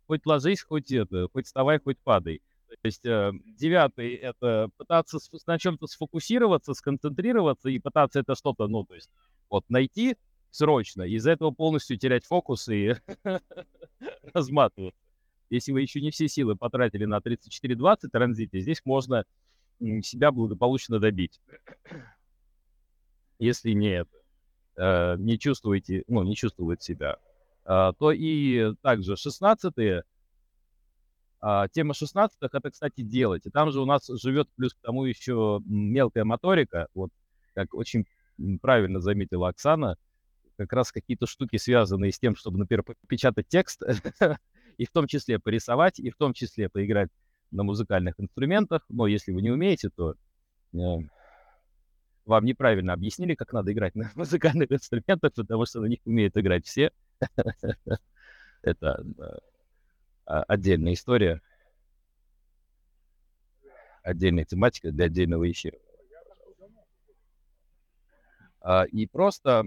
хоть 0.07 0.25
ложись, 0.25 0.63
хоть 0.63 0.91
это, 0.91 1.27
хоть 1.31 1.45
вставай, 1.45 1.79
хоть 1.79 1.99
падай. 1.99 2.41
То 2.67 2.87
есть 2.87 3.05
э, 3.05 3.31
девятый— 3.57 4.13
это 4.15 4.69
пытаться 4.77 5.19
на 5.45 5.59
чем-то 5.59 5.87
сфокусироваться, 5.87 6.73
сконцентрироваться 6.73 7.69
и 7.69 7.79
пытаться 7.79 8.19
это 8.19 8.35
что-то, 8.35 8.67
ну, 8.67 8.83
то 8.83 8.95
есть 8.95 9.09
вот 9.49 9.63
найти 9.69 10.17
срочно, 10.55 11.03
из-за 11.03 11.31
этого 11.31 11.51
полностью 11.51 11.97
терять 11.97 12.25
фокус 12.25 12.67
и 12.69 12.95
разматываться. 14.33 14.99
Если 15.49 15.71
вы 15.71 15.81
еще 15.81 16.01
не 16.01 16.11
все 16.11 16.27
силы 16.27 16.55
потратили 16.55 17.05
на 17.05 17.17
34-20 17.17 18.09
транзите, 18.11 18.59
здесь 18.59 18.81
можно 18.83 19.25
себя 19.79 20.31
благополучно 20.31 20.99
добить 20.99 21.39
если 23.39 23.71
не 23.71 23.89
это, 23.89 24.17
э, 24.77 25.15
не 25.17 25.37
чувствуете, 25.37 26.03
ну, 26.07 26.23
не 26.23 26.35
чувствует 26.35 26.81
себя, 26.81 27.17
э, 27.65 27.93
то 27.97 28.11
и 28.11 28.73
также 28.81 29.13
16-е, 29.13 30.03
э, 31.41 31.67
тема 31.71 31.93
16-х 31.93 32.49
это, 32.51 32.71
кстати, 32.71 33.01
делать. 33.01 33.45
И 33.45 33.49
там 33.49 33.71
же 33.71 33.81
у 33.81 33.85
нас 33.85 34.07
живет 34.07 34.49
плюс 34.55 34.73
к 34.73 34.79
тому 34.81 35.05
еще 35.05 35.61
мелкая 35.65 36.23
моторика, 36.23 36.87
вот 36.93 37.11
как 37.53 37.73
очень 37.73 38.05
правильно 38.61 38.99
заметила 38.99 39.49
Оксана, 39.49 39.97
как 40.57 40.71
раз 40.73 40.91
какие-то 40.91 41.27
штуки, 41.27 41.57
связанные 41.57 42.11
с 42.11 42.19
тем, 42.19 42.35
чтобы, 42.35 42.57
например, 42.59 42.83
попечатать 42.83 43.47
текст, 43.47 43.81
и 44.77 44.85
в 44.85 44.91
том 44.91 45.07
числе 45.07 45.39
порисовать, 45.39 45.99
и 45.99 46.09
в 46.09 46.15
том 46.15 46.33
числе 46.33 46.69
поиграть 46.69 47.09
на 47.51 47.63
музыкальных 47.63 48.19
инструментах. 48.19 48.83
Но 48.89 49.07
если 49.07 49.31
вы 49.31 49.41
не 49.41 49.51
умеете, 49.51 49.89
то 49.89 50.15
э, 50.73 50.77
вам 52.25 52.45
неправильно 52.45 52.93
объяснили, 52.93 53.35
как 53.35 53.53
надо 53.53 53.71
играть 53.71 53.95
на 53.95 54.11
музыкальных 54.15 54.71
инструментах, 54.71 55.33
потому 55.33 55.65
что 55.65 55.81
на 55.81 55.85
них 55.85 55.99
умеют 56.05 56.35
играть 56.37 56.65
все. 56.65 56.91
Это 58.61 59.05
а, 60.25 60.43
отдельная 60.43 60.93
история, 60.93 61.41
отдельная 64.01 64.45
тематика 64.45 64.91
для 64.91 65.05
отдельного 65.05 65.49
эфира. 65.49 65.77
А, 68.61 68.85
и 68.85 69.05
просто 69.05 69.65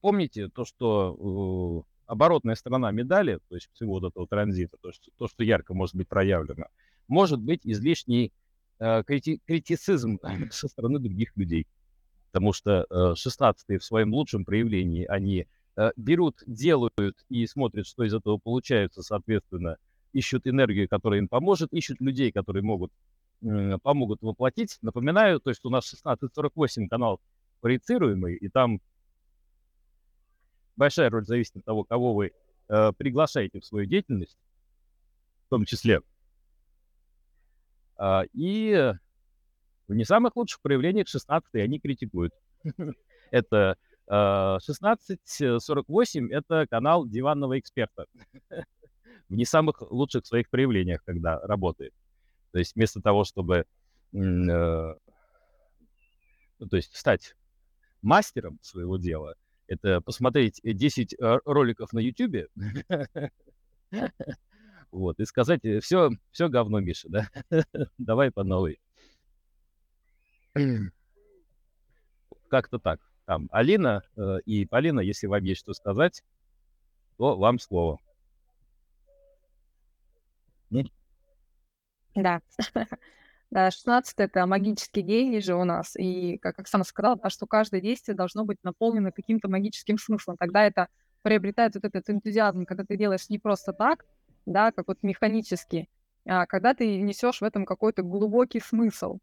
помните 0.00 0.48
то, 0.48 0.64
что 0.64 1.84
оборотная 2.06 2.54
сторона 2.54 2.90
медали, 2.90 3.38
то 3.48 3.54
есть 3.54 3.70
всего 3.72 4.00
вот 4.00 4.10
этого 4.10 4.26
транзита, 4.26 4.76
то, 4.80 4.92
что, 4.92 5.10
то, 5.16 5.28
что 5.28 5.44
ярко 5.44 5.74
может 5.74 5.94
быть 5.94 6.08
проявлено, 6.08 6.66
может 7.08 7.40
быть 7.40 7.60
излишней 7.64 8.32
Э, 8.80 9.04
крити 9.04 9.40
критицизм 9.46 10.18
со 10.50 10.68
стороны 10.68 10.98
других 10.98 11.36
людей. 11.36 11.66
Потому 12.32 12.52
что 12.52 12.86
э, 12.90 13.14
16 13.14 13.80
в 13.80 13.84
своем 13.84 14.12
лучшем 14.12 14.44
проявлении 14.44 15.04
они 15.04 15.46
э, 15.76 15.90
берут, 15.96 16.42
делают 16.46 17.14
и 17.28 17.46
смотрят, 17.46 17.86
что 17.86 18.02
из 18.02 18.12
этого 18.14 18.38
получается, 18.38 19.02
соответственно, 19.02 19.76
ищут 20.12 20.46
энергию, 20.46 20.88
которая 20.88 21.20
им 21.20 21.28
поможет, 21.28 21.72
ищут 21.72 22.00
людей, 22.00 22.32
которые 22.32 22.62
могут 22.62 22.92
помогут 23.82 24.22
воплотить. 24.22 24.78
Напоминаю, 24.80 25.38
то 25.38 25.50
есть 25.50 25.62
у 25.66 25.68
нас 25.68 25.86
1648 25.86 26.88
канал 26.88 27.20
проецируемый, 27.60 28.36
и 28.36 28.48
там 28.48 28.80
большая 30.76 31.10
роль 31.10 31.24
зависит 31.24 31.56
от 31.56 31.64
того, 31.64 31.84
кого 31.84 32.14
вы 32.14 32.32
э, 32.68 32.92
приглашаете 32.96 33.60
в 33.60 33.64
свою 33.64 33.86
деятельность, 33.86 34.38
в 35.46 35.50
том 35.50 35.64
числе 35.64 36.00
а, 37.96 38.24
и 38.32 38.92
в 39.86 39.94
не 39.94 40.04
самых 40.04 40.34
лучших 40.36 40.60
проявлениях 40.60 41.08
16 41.08 41.54
они 41.54 41.78
критикуют. 41.78 42.34
Это 43.30 43.76
1648— 44.06 46.32
это 46.34 46.66
канал 46.68 47.06
диванного 47.06 47.58
эксперта. 47.58 48.04
В 49.30 49.34
не 49.34 49.46
самых 49.46 49.80
лучших 49.90 50.26
своих 50.26 50.50
проявлениях, 50.50 51.02
когда 51.04 51.40
работает. 51.40 51.94
То 52.52 52.58
есть 52.58 52.74
вместо 52.74 53.00
того, 53.00 53.24
чтобы 53.24 53.64
э, 54.12 54.12
ну, 54.12 54.98
то 56.68 56.76
есть 56.76 56.94
стать 56.94 57.34
мастером 58.02 58.58
своего 58.60 58.98
дела, 58.98 59.36
это 59.66 60.00
посмотреть 60.00 60.60
10 60.62 61.14
э, 61.14 61.38
роликов 61.44 61.92
на 61.92 61.98
YouTube, 61.98 62.48
Вот, 64.90 65.18
и 65.18 65.24
сказать, 65.24 65.60
все, 65.82 66.10
э, 66.10 66.16
все 66.30 66.48
говно, 66.48 66.80
Миша, 66.80 67.08
да? 67.08 67.28
Давай 67.98 68.30
по 68.30 68.44
новой. 68.44 68.80
Как-то 72.48 72.78
так. 72.78 73.00
Там, 73.24 73.48
Алина 73.50 74.02
э, 74.16 74.38
и 74.44 74.66
Полина, 74.66 75.00
если 75.00 75.26
вам 75.26 75.42
есть 75.42 75.60
что 75.60 75.74
сказать, 75.74 76.22
то 77.16 77.36
вам 77.36 77.58
слово. 77.58 77.98
Да. 82.14 82.40
Да, 83.54 83.70
16 83.70 84.14
это 84.18 84.46
магический 84.46 85.00
гений 85.02 85.40
же 85.40 85.54
у 85.54 85.62
нас. 85.62 85.94
И, 85.94 86.38
как 86.38 86.58
Оксана 86.58 86.82
сказала, 86.82 87.14
да, 87.14 87.30
что 87.30 87.46
каждое 87.46 87.80
действие 87.80 88.16
должно 88.16 88.44
быть 88.44 88.58
наполнено 88.64 89.12
каким-то 89.12 89.48
магическим 89.48 89.96
смыслом. 89.96 90.36
Тогда 90.36 90.64
это 90.64 90.88
приобретает 91.22 91.76
вот 91.76 91.84
этот 91.84 92.10
энтузиазм, 92.10 92.64
когда 92.64 92.82
ты 92.82 92.96
делаешь 92.96 93.28
не 93.28 93.38
просто 93.38 93.72
так, 93.72 94.06
да, 94.44 94.72
как 94.72 94.88
вот 94.88 95.04
механически, 95.04 95.88
а 96.26 96.46
когда 96.46 96.74
ты 96.74 97.00
несешь 97.00 97.40
в 97.40 97.44
этом 97.44 97.64
какой-то 97.64 98.02
глубокий 98.02 98.58
смысл. 98.58 99.18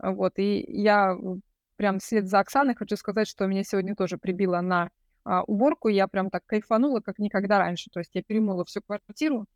Вот, 0.00 0.32
и 0.40 0.64
я 0.66 1.16
прям 1.76 2.00
вслед 2.00 2.26
за 2.26 2.40
Оксаной 2.40 2.74
хочу 2.74 2.96
сказать, 2.96 3.28
что 3.28 3.46
меня 3.46 3.62
сегодня 3.62 3.94
тоже 3.94 4.18
прибило 4.18 4.60
на 4.62 4.90
а, 5.22 5.44
уборку, 5.44 5.86
я 5.86 6.08
прям 6.08 6.30
так 6.30 6.44
кайфанула, 6.44 6.98
как 7.02 7.20
никогда 7.20 7.60
раньше. 7.60 7.88
То 7.92 8.00
есть 8.00 8.10
я 8.14 8.24
перемыла 8.24 8.64
всю 8.64 8.80
квартиру, 8.82 9.46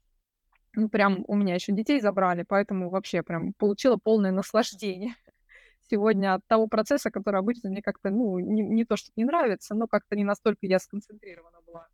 Ну, 0.74 0.88
прям 0.88 1.24
у 1.26 1.36
меня 1.36 1.54
еще 1.54 1.72
детей 1.72 2.00
забрали, 2.00 2.44
поэтому 2.46 2.90
вообще 2.90 3.22
прям 3.22 3.52
получила 3.54 3.96
полное 3.96 4.30
наслаждение 4.30 5.14
сегодня 5.90 6.34
от 6.34 6.46
того 6.46 6.68
процесса, 6.68 7.10
который 7.10 7.40
обычно 7.40 7.70
мне 7.70 7.82
как-то, 7.82 8.10
ну, 8.10 8.38
не, 8.38 8.62
не 8.62 8.84
то, 8.84 8.96
что 8.96 9.10
не 9.16 9.24
нравится, 9.24 9.74
но 9.74 9.88
как-то 9.88 10.16
не 10.16 10.24
настолько 10.24 10.66
я 10.66 10.78
сконцентрирована 10.78 11.60
была. 11.66 11.88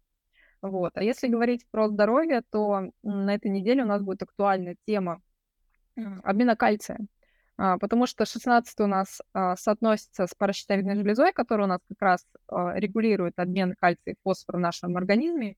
Вот. 0.62 0.92
А 0.96 1.02
если 1.02 1.28
говорить 1.28 1.66
про 1.70 1.88
здоровье, 1.88 2.42
то 2.50 2.90
на 3.02 3.34
этой 3.34 3.50
неделе 3.50 3.82
у 3.82 3.86
нас 3.86 4.02
будет 4.02 4.22
актуальная 4.22 4.76
тема 4.86 5.22
обмена 6.24 6.56
кальция. 6.56 6.98
А, 7.58 7.78
потому 7.78 8.06
что 8.06 8.26
16 8.26 8.80
у 8.80 8.86
нас 8.86 9.22
а, 9.32 9.56
соотносится 9.56 10.26
с 10.26 10.34
паращитовидной 10.34 10.96
железой, 10.96 11.32
которая 11.32 11.66
у 11.66 11.70
нас 11.70 11.80
как 11.88 12.00
раз 12.00 12.26
а, 12.48 12.74
регулирует 12.78 13.38
обмен 13.38 13.74
кальция 13.78 14.12
и 14.14 14.16
фосфора 14.22 14.58
в 14.58 14.60
нашем 14.60 14.96
организме. 14.96 15.56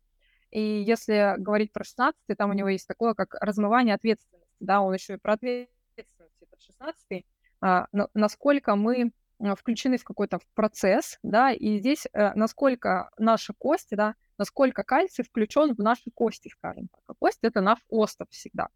И 0.51 0.61
если 0.61 1.35
говорить 1.39 1.73
про 1.73 1.85
16 1.85 2.19
там 2.37 2.51
у 2.51 2.55
него 2.55 2.69
есть 2.69 2.87
такое, 2.87 3.15
как 3.15 3.35
размывание 3.35 3.95
ответственности. 3.95 4.49
Да, 4.61 4.81
он 4.81 4.95
еще 4.95 5.15
и 5.15 5.19
про 5.19 5.35
ответственность, 5.35 6.35
это 6.41 6.61
16 6.61 7.25
а, 7.61 7.87
насколько 8.15 8.77
мы 8.77 9.13
включены 9.57 9.99
в 9.99 10.05
какой-то 10.05 10.41
процесс, 10.55 11.19
да, 11.23 11.53
и 11.53 11.79
здесь 11.79 12.07
э, 12.13 12.33
насколько 12.35 13.11
наши 13.19 13.53
кости, 13.55 13.95
да, 13.95 14.15
насколько 14.37 14.83
кальций 14.83 15.25
включен 15.25 15.75
в 15.75 15.79
наши 15.79 16.11
кости, 16.13 16.49
скажем 16.49 16.89
так. 16.89 17.01
А 17.07 17.15
кость 17.15 17.39
это 17.43 17.61
наш 17.61 17.79
остров 17.89 18.29
всегда. 18.31 18.69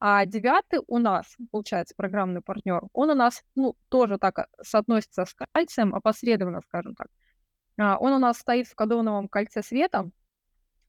А 0.00 0.24
девятый 0.26 0.80
у 0.86 0.98
нас, 0.98 1.36
получается, 1.50 1.94
программный 1.96 2.40
партнер, 2.40 2.82
он 2.92 3.10
у 3.10 3.14
нас, 3.14 3.42
ну, 3.56 3.76
тоже 3.88 4.18
так 4.18 4.38
а, 4.38 4.46
соотносится 4.62 5.24
с 5.24 5.34
кальцием, 5.34 5.94
опосредованно, 5.94 6.60
скажем 6.62 6.94
так. 6.94 7.08
А, 7.78 7.98
он 7.98 8.12
у 8.12 8.18
нас 8.18 8.38
стоит 8.38 8.68
в 8.68 8.74
кадоновом 8.74 9.28
кольце 9.28 9.62
света, 9.62 10.08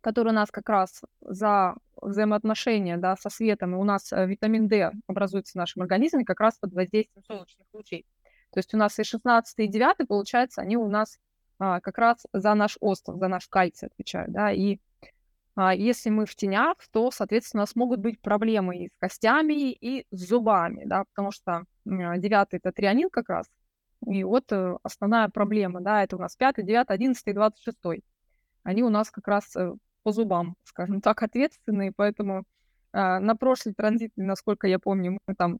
который 0.01 0.29
у 0.29 0.35
нас 0.35 0.51
как 0.51 0.69
раз 0.69 1.01
за 1.21 1.75
взаимоотношения 2.01 2.97
да, 2.97 3.15
со 3.15 3.29
светом, 3.29 3.73
и 3.75 3.77
у 3.77 3.83
нас 3.83 4.11
э, 4.13 4.25
витамин 4.25 4.67
D 4.67 4.91
образуется 5.07 5.53
в 5.53 5.55
нашем 5.55 5.81
организме 5.81 6.25
как 6.25 6.39
раз 6.39 6.57
под 6.57 6.73
воздействием 6.73 7.23
солнечных 7.25 7.67
лучей. 7.73 8.05
То 8.51 8.59
есть 8.59 8.73
у 8.73 8.77
нас 8.77 8.97
и 8.99 9.03
16 9.03 9.59
и 9.59 9.67
9, 9.67 10.07
получается, 10.07 10.61
они 10.61 10.77
у 10.77 10.87
нас 10.87 11.19
а, 11.59 11.81
как 11.81 11.97
раз 11.97 12.25
за 12.33 12.53
наш 12.55 12.77
остров, 12.79 13.19
за 13.19 13.27
наш 13.27 13.47
кальций 13.47 13.87
отвечают, 13.89 14.31
да, 14.31 14.51
и 14.51 14.79
а, 15.55 15.75
если 15.75 16.09
мы 16.09 16.25
в 16.25 16.35
тенях, 16.35 16.77
то, 16.91 17.11
соответственно, 17.11 17.61
у 17.61 17.63
нас 17.63 17.75
могут 17.75 17.99
быть 17.99 18.21
проблемы 18.21 18.85
и 18.85 18.87
с 18.87 18.91
костями, 18.97 19.71
и 19.71 20.07
с 20.09 20.27
зубами, 20.27 20.83
да, 20.85 21.03
потому 21.13 21.31
что 21.31 21.65
девятый 21.85 22.57
это 22.57 22.71
трианин 22.71 23.09
как 23.09 23.29
раз, 23.29 23.45
и 24.07 24.23
вот 24.23 24.51
э, 24.51 24.77
основная 24.83 25.27
проблема, 25.29 25.81
да, 25.81 26.03
это 26.03 26.15
у 26.15 26.19
нас 26.19 26.35
пятый, 26.35 26.63
девятый, 26.63 26.95
одиннадцатый, 26.95 27.33
двадцать 27.33 27.63
шестой. 27.63 28.03
Они 28.63 28.83
у 28.83 28.89
нас 28.89 29.11
как 29.11 29.27
раз 29.27 29.55
э, 29.55 29.73
по 30.03 30.11
зубам, 30.11 30.55
скажем 30.63 31.01
так, 31.01 31.23
ответственные, 31.23 31.91
поэтому 31.95 32.43
а, 32.91 33.19
на 33.19 33.35
прошлый 33.35 33.73
транзит, 33.75 34.11
насколько 34.15 34.67
я 34.67 34.79
помню, 34.79 35.19
мы 35.27 35.35
там 35.35 35.59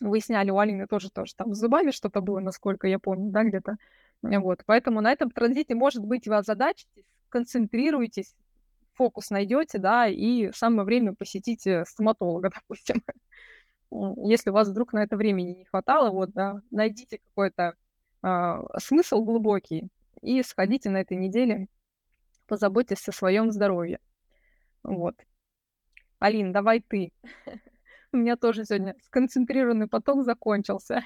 выясняли 0.00 0.50
у 0.50 0.58
Алины 0.58 0.86
тоже, 0.86 1.10
тоже 1.10 1.34
там 1.34 1.54
с 1.54 1.58
зубами 1.58 1.90
что-то 1.90 2.20
было, 2.20 2.40
насколько 2.40 2.86
я 2.86 2.98
помню, 2.98 3.30
да, 3.30 3.44
где-то. 3.44 3.76
Вот, 4.22 4.62
поэтому 4.66 5.00
на 5.00 5.12
этом 5.12 5.30
транзите, 5.30 5.74
может 5.74 6.04
быть, 6.04 6.28
вы 6.28 6.36
озадачитесь, 6.36 7.04
концентрируйтесь, 7.28 8.34
фокус 8.94 9.30
найдете, 9.30 9.78
да, 9.78 10.06
и 10.06 10.52
самое 10.52 10.84
время 10.84 11.14
посетите 11.14 11.84
стоматолога, 11.86 12.50
допустим. 12.54 13.02
Если 14.24 14.50
у 14.50 14.54
вас 14.54 14.68
вдруг 14.68 14.92
на 14.92 15.02
это 15.02 15.16
времени 15.16 15.52
не 15.52 15.64
хватало, 15.64 16.10
вот, 16.10 16.32
да, 16.32 16.60
найдите 16.70 17.18
какой-то 17.18 17.74
э, 18.22 18.62
смысл 18.78 19.22
глубокий 19.22 19.88
и 20.22 20.42
сходите 20.42 20.88
на 20.88 20.98
этой 20.98 21.16
неделе 21.16 21.66
позаботьтесь 22.46 23.08
о 23.08 23.12
своем 23.12 23.50
здоровье. 23.52 24.00
Вот. 24.82 25.14
Алин, 26.18 26.52
давай 26.52 26.80
ты. 26.80 27.12
У 28.12 28.16
меня 28.16 28.36
тоже 28.36 28.64
сегодня 28.64 28.94
сконцентрированный 29.04 29.88
поток 29.88 30.24
закончился. 30.24 31.02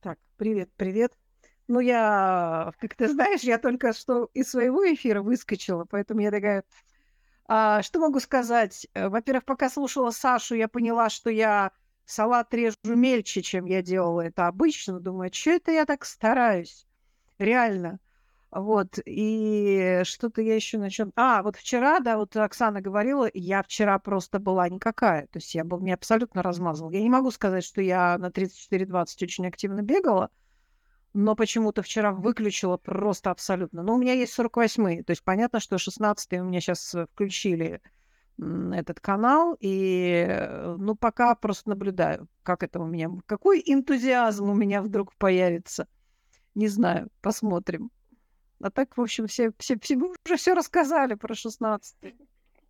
Так, 0.00 0.18
привет, 0.36 0.70
привет. 0.76 1.12
Ну, 1.68 1.80
я, 1.80 2.72
как 2.78 2.94
ты 2.94 3.08
знаешь, 3.08 3.40
я 3.40 3.58
только 3.58 3.92
что 3.92 4.30
из 4.34 4.50
своего 4.50 4.84
эфира 4.84 5.22
выскочила, 5.22 5.84
поэтому 5.84 6.20
я 6.20 6.30
такая... 6.30 6.64
А, 7.48 7.82
что 7.82 8.00
могу 8.00 8.20
сказать? 8.20 8.86
Э, 8.94 9.08
во-первых, 9.08 9.44
пока 9.44 9.68
слушала 9.68 10.10
Сашу, 10.10 10.54
я 10.54 10.68
поняла, 10.68 11.08
что 11.08 11.30
я 11.30 11.72
салат 12.04 12.52
режу 12.54 12.76
мельче, 12.84 13.42
чем 13.42 13.64
я 13.66 13.82
делала 13.82 14.22
это 14.22 14.46
обычно. 14.46 15.00
Думаю, 15.00 15.32
что 15.32 15.50
это 15.50 15.72
я 15.72 15.84
так 15.84 16.04
стараюсь? 16.04 16.86
Реально. 17.38 17.98
Вот, 18.50 18.98
и 19.04 20.00
что-то 20.04 20.40
я 20.40 20.54
еще 20.54 20.78
начал. 20.78 21.12
А, 21.16 21.42
вот 21.42 21.56
вчера, 21.56 22.00
да, 22.00 22.16
вот 22.16 22.34
Оксана 22.36 22.80
говорила, 22.80 23.28
я 23.34 23.62
вчера 23.62 23.98
просто 23.98 24.38
была 24.38 24.68
никакая. 24.68 25.26
То 25.26 25.38
есть 25.38 25.54
я 25.54 25.64
был, 25.64 25.80
меня 25.80 25.94
абсолютно 25.94 26.42
размазал. 26.42 26.90
Я 26.90 27.02
не 27.02 27.10
могу 27.10 27.30
сказать, 27.30 27.64
что 27.64 27.82
я 27.82 28.16
на 28.18 28.30
34-20 28.30 29.24
очень 29.24 29.46
активно 29.46 29.82
бегала, 29.82 30.30
но 31.12 31.34
почему-то 31.34 31.82
вчера 31.82 32.12
выключила 32.12 32.76
просто 32.76 33.30
абсолютно. 33.30 33.82
Но 33.82 33.94
у 33.94 33.98
меня 33.98 34.12
есть 34.12 34.38
48-е, 34.38 35.02
то 35.02 35.10
есть 35.10 35.24
понятно, 35.24 35.60
что 35.60 35.76
16-е 35.76 36.40
у 36.40 36.44
меня 36.44 36.60
сейчас 36.60 36.94
включили 37.12 37.82
этот 38.38 39.00
канал, 39.00 39.56
и, 39.60 40.26
э, 40.28 40.76
ну, 40.78 40.94
пока 40.94 41.34
просто 41.34 41.70
наблюдаю, 41.70 42.28
как 42.42 42.62
это 42.62 42.80
у 42.80 42.86
меня, 42.86 43.10
какой 43.24 43.62
энтузиазм 43.64 44.50
у 44.50 44.54
меня 44.54 44.82
вдруг 44.82 45.14
появится. 45.14 45.88
Не 46.56 46.66
знаю, 46.66 47.08
посмотрим. 47.20 47.92
А 48.60 48.70
так, 48.70 48.96
в 48.96 49.00
общем, 49.00 49.28
все, 49.28 49.52
все, 49.58 49.78
все 49.78 49.96
вы 49.96 50.14
уже 50.24 50.36
все 50.36 50.54
рассказали 50.54 51.14
про 51.14 51.34
16 51.34 51.96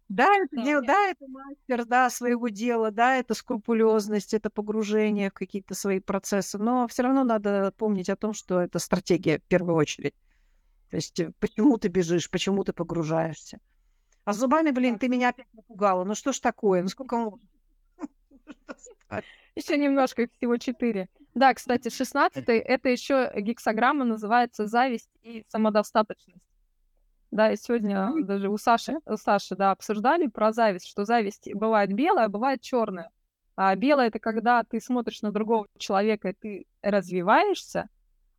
да, 0.08 0.28
это, 0.36 0.62
дел, 0.62 0.82
да, 0.82 1.10
это 1.10 1.26
мастер, 1.26 1.84
да, 1.84 2.10
своего 2.10 2.48
дела, 2.48 2.92
да, 2.92 3.16
это 3.16 3.34
скрупулезность, 3.34 4.34
это 4.34 4.50
погружение 4.50 5.30
в 5.30 5.34
какие-то 5.34 5.74
свои 5.74 5.98
процессы, 5.98 6.58
но 6.58 6.86
все 6.86 7.02
равно 7.02 7.24
надо 7.24 7.72
помнить 7.76 8.08
о 8.08 8.16
том, 8.16 8.32
что 8.32 8.60
это 8.60 8.78
стратегия 8.78 9.38
в 9.38 9.42
первую 9.42 9.74
очередь. 9.74 10.14
То 10.90 10.96
есть 10.96 11.18
э, 11.18 11.32
почему 11.40 11.76
ты 11.78 11.88
бежишь, 11.88 12.30
почему 12.30 12.62
ты 12.62 12.72
погружаешься. 12.72 13.58
А 14.24 14.32
с 14.32 14.38
зубами, 14.38 14.70
блин, 14.70 14.98
ты 14.98 15.08
меня 15.08 15.30
опять 15.30 15.52
напугала. 15.52 16.04
Ну 16.04 16.14
что 16.14 16.32
ж 16.32 16.38
такое? 16.38 16.82
Ну 16.82 16.88
сколько 16.88 17.16
можно? 17.16 17.42
Еще 19.56 19.76
немножко, 19.76 20.28
всего 20.36 20.56
четыре. 20.56 21.08
Да, 21.36 21.52
кстати, 21.52 21.90
16 21.90 22.44
это 22.48 22.88
еще 22.88 23.30
гексограмма 23.36 24.06
называется 24.06 24.66
зависть 24.66 25.10
и 25.20 25.44
самодостаточность. 25.48 26.40
Да, 27.30 27.52
и 27.52 27.58
сегодня 27.58 28.10
даже 28.24 28.48
у 28.48 28.56
Саши, 28.56 28.94
у 29.04 29.18
Саши, 29.18 29.54
да, 29.54 29.72
обсуждали 29.72 30.28
про 30.28 30.52
зависть, 30.52 30.88
что 30.88 31.04
зависть 31.04 31.52
бывает 31.52 31.92
белая, 31.92 32.24
а 32.24 32.28
бывает 32.30 32.62
черная. 32.62 33.10
А 33.54 33.76
белая 33.76 34.08
это 34.08 34.18
когда 34.18 34.64
ты 34.64 34.80
смотришь 34.80 35.20
на 35.20 35.30
другого 35.30 35.66
человека, 35.76 36.30
и 36.30 36.32
ты 36.32 36.66
развиваешься, 36.80 37.90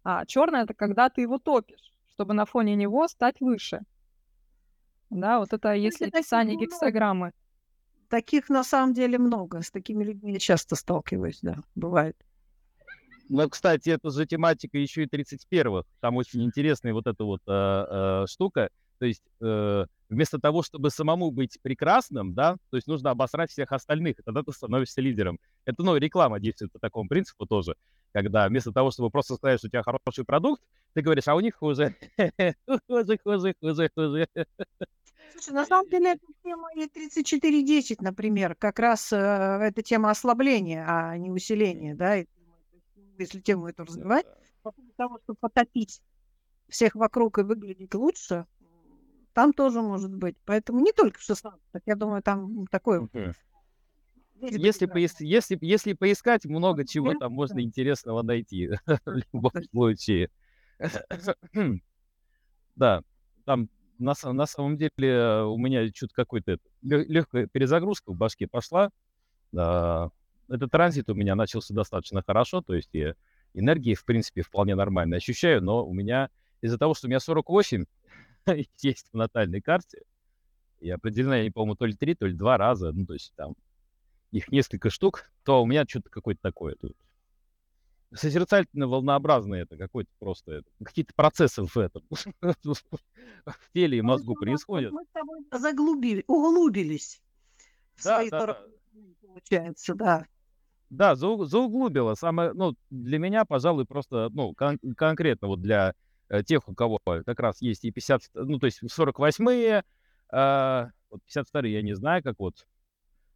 а 0.04 0.26
черная 0.26 0.64
это 0.64 0.74
когда 0.74 1.12
ты 1.12 1.22
его 1.22 1.38
топишь, 1.38 1.94
чтобы 2.08 2.34
на 2.34 2.48
фоне 2.48 2.76
него 2.76 3.08
стать 3.08 3.40
выше. 3.42 3.82
Да, 5.12 5.38
вот 5.38 5.54
это 5.54 5.74
если 5.74 6.06
описание 6.06 6.58
гексограммы. 6.58 7.34
Таких 8.10 8.50
на 8.50 8.64
самом 8.64 8.96
деле 8.96 9.20
много. 9.20 9.62
С 9.62 9.70
такими 9.70 10.04
людьми 10.04 10.34
я 10.34 10.40
часто 10.40 10.76
сталкиваюсь, 10.76 11.42
да, 11.44 11.58
бывает. 11.76 12.18
Ну, 13.30 13.50
кстати, 13.50 13.90
это 13.90 14.10
же 14.10 14.26
тематика 14.26 14.78
еще 14.78 15.04
и 15.04 15.08
31-х. 15.08 15.88
Там 16.00 16.16
очень 16.16 16.44
интересная 16.44 16.94
вот 16.94 17.08
эта 17.08 17.24
вот 17.24 17.42
э, 17.48 17.52
э, 17.52 18.26
штука. 18.28 18.70
То 19.00 19.06
есть 19.06 19.24
э, 19.42 19.86
вместо 20.10 20.40
того, 20.40 20.64
чтобы 20.64 20.90
самому 20.90 21.32
быть 21.32 21.60
прекрасным, 21.62 22.34
да, 22.34 22.58
то 22.70 22.78
есть 22.78 22.88
нужно 22.88 23.12
обосрать 23.12 23.52
всех 23.52 23.72
остальных, 23.72 24.20
и 24.20 24.24
тогда 24.24 24.42
ты 24.44 24.52
становишься 24.52 25.02
лидером. 25.02 25.40
Это, 25.66 25.84
ну, 25.84 25.96
реклама 25.98 26.40
действует 26.40 26.72
по 26.72 26.80
такому 26.80 27.08
принципу 27.08 27.46
тоже, 27.46 27.76
когда 28.12 28.48
вместо 28.48 28.72
того, 28.72 28.92
чтобы 28.92 29.12
просто 29.12 29.36
сказать, 29.36 29.60
что 29.60 29.68
у 29.68 29.70
тебя 29.70 29.84
хороший 29.84 30.26
продукт, 30.26 30.64
ты 30.94 31.02
говоришь, 31.02 31.28
а 31.28 31.36
у 31.36 31.40
них 31.42 31.56
хуже, 31.56 31.96
хуже, 32.88 33.20
хуже, 33.24 33.56
хуже, 33.62 33.90
хуже. 33.94 34.28
Слушай, 35.34 35.54
на 35.54 35.66
самом 35.66 35.90
деле, 35.90 36.14
эта 36.14 36.26
тема 36.44 36.70
и 36.74 36.88
3410, 36.88 38.02
например, 38.02 38.56
как 38.56 38.80
раз 38.80 39.12
э, 39.12 39.16
это 39.18 39.84
тема 39.84 40.10
ослабления, 40.10 40.86
а 40.88 41.18
не 41.18 41.30
усиления, 41.30 41.94
да, 41.94 42.18
и, 42.18 42.26
если 43.18 43.40
тему 43.40 43.68
эту 43.68 43.84
развивать, 43.86 44.26
по 44.64 44.72
поводу 44.72 44.94
того, 44.96 45.20
чтобы 45.24 45.38
потопить 45.40 46.02
всех 46.70 46.96
вокруг 46.96 47.40
и 47.40 47.44
выглядеть 47.44 47.94
лучше, 47.94 48.46
там 49.34 49.54
тоже 49.54 49.82
может 49.82 50.14
быть. 50.14 50.36
Поэтому 50.46 50.80
не 50.80 50.92
только 50.92 51.20
в 51.20 51.24
16, 51.24 51.60
я 51.86 51.96
думаю, 51.96 52.24
там 52.24 52.68
такой... 52.68 53.06
Okay. 53.06 53.34
Если, 54.40 54.86
поис... 54.86 55.20
если, 55.20 55.58
если 55.62 55.94
поискать, 55.94 56.46
много 56.46 56.86
чего 56.86 57.16
там 57.16 57.34
можно 57.34 57.60
интересного 57.60 58.22
найти 58.22 58.70
в 59.06 59.24
любом 59.34 59.52
случае. 59.72 60.30
Да, 62.76 63.02
там 63.44 63.70
на, 63.98 64.14
на 64.24 64.46
самом 64.46 64.78
деле 64.78 65.42
у 65.46 65.58
меня 65.58 65.90
чуть 65.92 66.14
какой-то 66.14 66.60
легкая 66.84 67.48
перезагрузка 67.48 68.12
в 68.12 68.16
башке 68.16 68.48
пошла. 68.48 68.92
Этот 70.50 70.72
транзит 70.72 71.10
у 71.10 71.14
меня 71.14 71.36
начался 71.36 71.74
достаточно 71.74 72.22
хорошо, 72.22 72.62
то 72.62 72.74
есть 72.74 72.90
я 72.94 73.16
энергии, 73.54 73.96
в 73.96 74.06
принципе, 74.06 74.42
вполне 74.42 74.76
нормально 74.76 75.18
ощущаю, 75.18 75.64
но 75.64 75.86
у 75.86 75.94
меня 75.94 76.30
из-за 76.62 76.78
того, 76.78 76.94
что 76.94 77.08
у 77.08 77.10
меня 77.10 77.20
48 77.20 77.86
есть 78.82 79.08
в 79.12 79.18
натальной 79.18 79.62
карте, 79.62 80.04
и 80.80 80.90
определено, 80.90 81.36
я 81.36 81.44
не 81.44 81.52
помню, 81.52 81.76
то 81.76 81.86
ли 81.86 81.94
три, 81.94 82.16
то 82.16 82.28
ли 82.28 82.34
два 82.34 82.58
раза, 82.58 82.92
ну, 82.92 83.06
то 83.06 83.14
есть 83.14 83.34
там 83.36 83.56
их 84.32 84.52
несколько 84.52 84.90
штук, 84.90 85.32
то 85.44 85.62
у 85.62 85.66
меня 85.66 85.86
что-то 85.88 86.10
какое-то 86.10 86.42
такое 86.42 86.76
тут. 86.76 86.96
Созерцательно 88.14 88.88
волнообразное 88.88 89.64
это 89.64 89.76
какой-то 89.76 90.10
просто 90.20 90.64
какие-то 90.82 91.14
процессы 91.14 91.64
в 91.64 91.76
этом 91.78 92.04
в 92.10 93.74
теле 93.74 93.98
и 93.98 94.02
мозгу 94.02 94.34
происходят. 94.36 94.94
Мы 94.94 95.04
с 95.04 95.10
тобой 95.10 95.40
заглубили, 95.52 96.24
углубились 96.28 97.22
в 97.96 98.04
свои 98.04 98.30
да, 98.30 98.40
40 98.40 98.58
да. 98.58 99.02
получается, 99.28 99.96
да. 99.96 100.26
Да, 100.90 101.14
зау- 101.16 101.46
зауглубило. 101.46 102.16
Самое, 102.16 102.54
ну, 102.54 102.76
для 102.90 103.20
меня, 103.20 103.46
пожалуй, 103.46 103.86
просто, 103.86 104.30
ну, 104.32 104.54
кон- 104.54 104.80
конкретно 104.96 105.48
вот 105.48 105.62
для 105.62 105.94
э, 106.30 106.44
тех, 106.44 106.68
у 106.70 106.74
кого 106.76 107.00
как 107.06 107.40
раз 107.40 107.62
есть 107.62 107.84
и 107.86 107.92
50, 107.92 108.22
ну, 108.34 108.60
то 108.60 108.66
есть 108.68 108.82
48-е, 108.90 109.84
а, 110.30 110.90
вот 111.10 111.22
52-е 111.26 111.74
я 111.74 111.82
не 111.82 111.94
знаю, 111.96 112.24
как 112.24 112.36
вот 112.40 112.66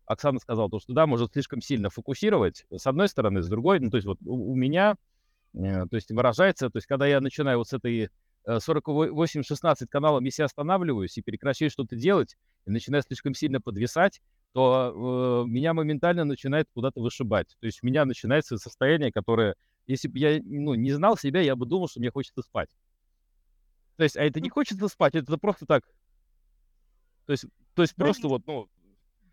Оксана 0.05 0.39
сказала, 0.39 0.69
то, 0.69 0.79
что 0.79 0.93
да, 0.93 1.07
может 1.07 1.33
слишком 1.33 1.61
сильно 1.61 1.89
фокусировать, 1.89 2.65
с 2.71 2.87
одной 2.87 3.07
стороны, 3.07 3.41
с 3.41 3.47
другой, 3.47 3.79
ну, 3.79 3.89
то 3.89 3.97
есть 3.97 4.07
вот 4.07 4.19
у, 4.25 4.51
у 4.51 4.55
меня, 4.55 4.95
э, 5.53 5.85
то 5.87 5.95
есть 5.95 6.11
выражается, 6.11 6.69
то 6.69 6.77
есть 6.77 6.87
когда 6.87 7.07
я 7.07 7.21
начинаю 7.21 7.59
вот 7.59 7.69
с 7.69 7.73
этой 7.73 8.09
э, 8.45 8.59
48-16 8.59 9.89
каналом, 9.89 10.23
если 10.25 10.43
останавливаюсь 10.43 11.17
и 11.17 11.21
прекращаю 11.21 11.71
что-то 11.71 11.95
делать, 11.95 12.37
и 12.65 12.71
начинаю 12.71 13.03
слишком 13.03 13.33
сильно 13.33 13.61
подвисать, 13.61 14.21
то 14.53 15.43
э, 15.45 15.49
меня 15.49 15.73
моментально 15.73 16.25
начинает 16.25 16.67
куда-то 16.73 17.01
вышибать. 17.01 17.55
То 17.59 17.65
есть 17.65 17.79
у 17.83 17.87
меня 17.87 18.05
начинается 18.05 18.57
состояние, 18.57 19.11
которое, 19.11 19.55
если 19.87 20.07
бы 20.07 20.19
я 20.19 20.41
ну, 20.43 20.73
не 20.73 20.91
знал 20.91 21.17
себя, 21.17 21.41
я 21.41 21.55
бы 21.55 21.65
думал, 21.65 21.87
что 21.87 21.99
мне 21.99 22.11
хочется 22.11 22.41
спать. 22.41 22.69
То 23.97 24.03
есть, 24.03 24.17
а 24.17 24.23
это 24.23 24.41
не 24.41 24.49
хочется 24.49 24.87
спать, 24.87 25.15
это 25.15 25.37
просто 25.37 25.65
так. 25.65 25.83
То 27.25 27.31
есть, 27.31 27.45
то 27.75 27.81
есть 27.81 27.95
просто 27.95 28.27
вот, 28.27 28.45
ну, 28.45 28.67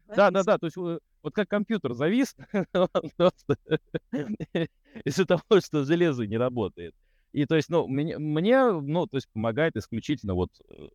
да, 0.06 0.30
да, 0.30 0.42
да, 0.42 0.58
то 0.58 0.66
есть 0.66 0.76
э, 0.78 0.98
вот 1.22 1.34
как 1.34 1.48
компьютер 1.48 1.94
завис, 1.94 2.36
просто 3.16 3.56
из-за 5.04 5.26
того, 5.26 5.60
что 5.64 5.84
железо 5.84 6.26
не 6.26 6.36
работает. 6.36 6.94
И 7.32 7.44
то 7.44 7.56
есть, 7.56 7.68
ну, 7.68 7.86
мне, 7.86 8.18
мне, 8.18 8.70
ну, 8.72 9.06
то 9.06 9.16
есть 9.16 9.28
помогает 9.30 9.76
исключительно 9.76 10.34
вот 10.34 10.50
э, 10.68 10.88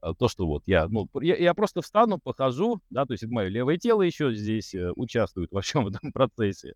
то, 0.00 0.28
что 0.28 0.46
вот 0.46 0.62
я, 0.66 0.88
ну, 0.88 1.08
я, 1.20 1.36
я 1.36 1.54
просто 1.54 1.82
встану, 1.82 2.18
похожу, 2.18 2.80
да, 2.90 3.06
то 3.06 3.12
есть 3.12 3.24
мое 3.24 3.48
левое 3.48 3.78
тело 3.78 4.02
еще 4.02 4.34
здесь 4.34 4.74
э, 4.74 4.92
участвует 4.94 5.50
во 5.52 5.60
всем 5.60 5.86
этом 5.88 6.12
процессе. 6.12 6.74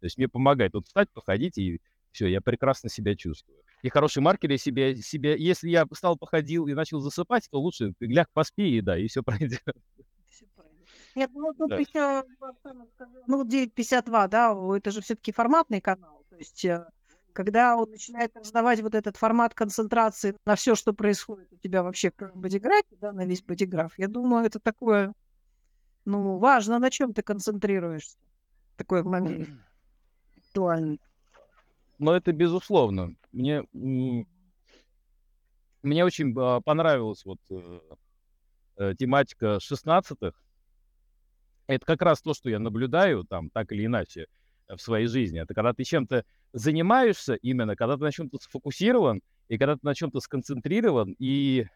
То 0.00 0.06
есть 0.06 0.16
мне 0.16 0.28
помогает 0.28 0.74
вот 0.74 0.86
встать, 0.86 1.10
походить, 1.10 1.58
и 1.58 1.80
все, 2.12 2.26
я 2.26 2.40
прекрасно 2.40 2.88
себя 2.88 3.14
чувствую. 3.14 3.58
И 3.82 3.88
хороший 3.88 4.22
маркер 4.22 4.50
я 4.50 4.58
себе, 4.58 4.96
себе, 4.96 5.36
если 5.38 5.70
я 5.70 5.86
встал, 5.90 6.16
походил 6.16 6.66
и 6.66 6.74
начал 6.74 7.00
засыпать, 7.00 7.48
то 7.50 7.60
лучше 7.60 7.94
ляг, 8.00 8.28
поспи, 8.32 8.76
и 8.76 8.80
да, 8.80 8.98
и 8.98 9.06
все 9.08 9.22
пройдет. 9.24 9.62
Нет, 11.14 11.30
ну 11.34 11.52
тут 11.54 11.70
Да. 11.70 11.76
еще, 11.76 12.24
ну 13.26 13.44
9.52, 13.44 14.28
да, 14.28 14.76
это 14.76 14.90
же 14.90 15.00
все-таки 15.00 15.32
форматный 15.32 15.80
канал. 15.80 16.24
То 16.30 16.36
есть, 16.36 16.64
э, 16.64 16.86
когда 17.42 17.74
он 17.74 17.90
начинает 17.90 18.36
раздавать 18.36 18.82
вот 18.82 18.94
этот 18.94 19.16
формат 19.16 19.54
концентрации 19.54 20.36
на 20.44 20.56
все, 20.56 20.74
что 20.74 20.92
происходит 20.92 21.50
у 21.50 21.56
тебя 21.56 21.82
вообще 21.82 22.10
в 22.10 22.36
бодиграфе, 22.36 22.96
да, 23.00 23.12
на 23.12 23.24
весь 23.24 23.42
бодиграф, 23.42 23.94
я 23.96 24.08
думаю, 24.08 24.44
это 24.44 24.60
такое, 24.60 25.14
ну, 26.04 26.36
важно, 26.36 26.78
на 26.78 26.90
чем 26.90 27.14
ты 27.14 27.22
концентрируешься. 27.22 28.18
Такой 28.76 29.02
момент 29.04 29.48
актуальный. 30.36 31.00
Но 31.98 32.14
это 32.14 32.30
безусловно. 32.32 33.14
Мне, 33.32 33.64
мне 33.72 34.26
очень 36.04 36.34
а, 36.36 36.60
понравилась 36.60 37.24
вот 37.24 37.38
э, 37.48 37.80
э, 38.76 38.94
тематика 38.98 39.60
16-х. 39.62 40.32
Это 41.68 41.86
как 41.86 42.02
раз 42.02 42.20
то, 42.20 42.34
что 42.34 42.50
я 42.50 42.58
наблюдаю 42.58 43.24
там 43.24 43.48
так 43.48 43.72
или 43.72 43.86
иначе 43.86 44.26
в 44.68 44.76
своей 44.76 45.06
жизни. 45.06 45.40
Это 45.40 45.54
когда 45.54 45.72
ты 45.72 45.84
чем-то 45.84 46.26
занимаешься 46.52 47.34
именно, 47.34 47.76
когда 47.76 47.96
ты 47.96 48.02
на 48.02 48.12
чем-то 48.12 48.38
сфокусирован, 48.38 49.22
и 49.48 49.58
когда 49.58 49.74
ты 49.74 49.80
на 49.82 49.94
чем-то 49.94 50.20
сконцентрирован. 50.20 51.14
И 51.18 51.66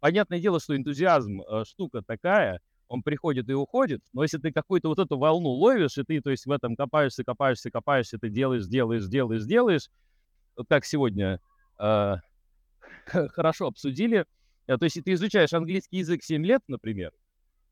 понятное 0.00 0.40
дело, 0.40 0.60
что 0.60 0.76
энтузиазм 0.76 1.42
э, 1.42 1.64
штука 1.66 2.02
такая, 2.02 2.60
он 2.88 3.02
приходит 3.02 3.48
и 3.48 3.52
уходит, 3.54 4.02
но 4.12 4.22
если 4.22 4.38
ты 4.38 4.52
какую-то 4.52 4.88
вот 4.88 4.98
эту 4.98 5.16
волну 5.16 5.50
ловишь, 5.50 5.96
и 5.96 6.02
ты, 6.02 6.20
то 6.20 6.30
есть, 6.30 6.44
в 6.44 6.50
этом 6.50 6.74
копаешься, 6.74 7.22
копаешься, 7.22 7.70
копаешься, 7.70 8.18
ты 8.18 8.28
делаешь, 8.30 8.66
делаешь, 8.66 9.06
делаешь, 9.06 9.44
делаешь, 9.44 9.88
вот 10.56 10.66
как 10.68 10.84
сегодня 10.84 11.40
э, 11.78 12.16
хорошо 13.06 13.68
обсудили, 13.68 14.26
э, 14.66 14.76
то 14.76 14.84
есть, 14.84 15.02
ты 15.04 15.12
изучаешь 15.12 15.52
английский 15.52 15.98
язык 15.98 16.24
7 16.24 16.44
лет, 16.44 16.62
например, 16.66 17.12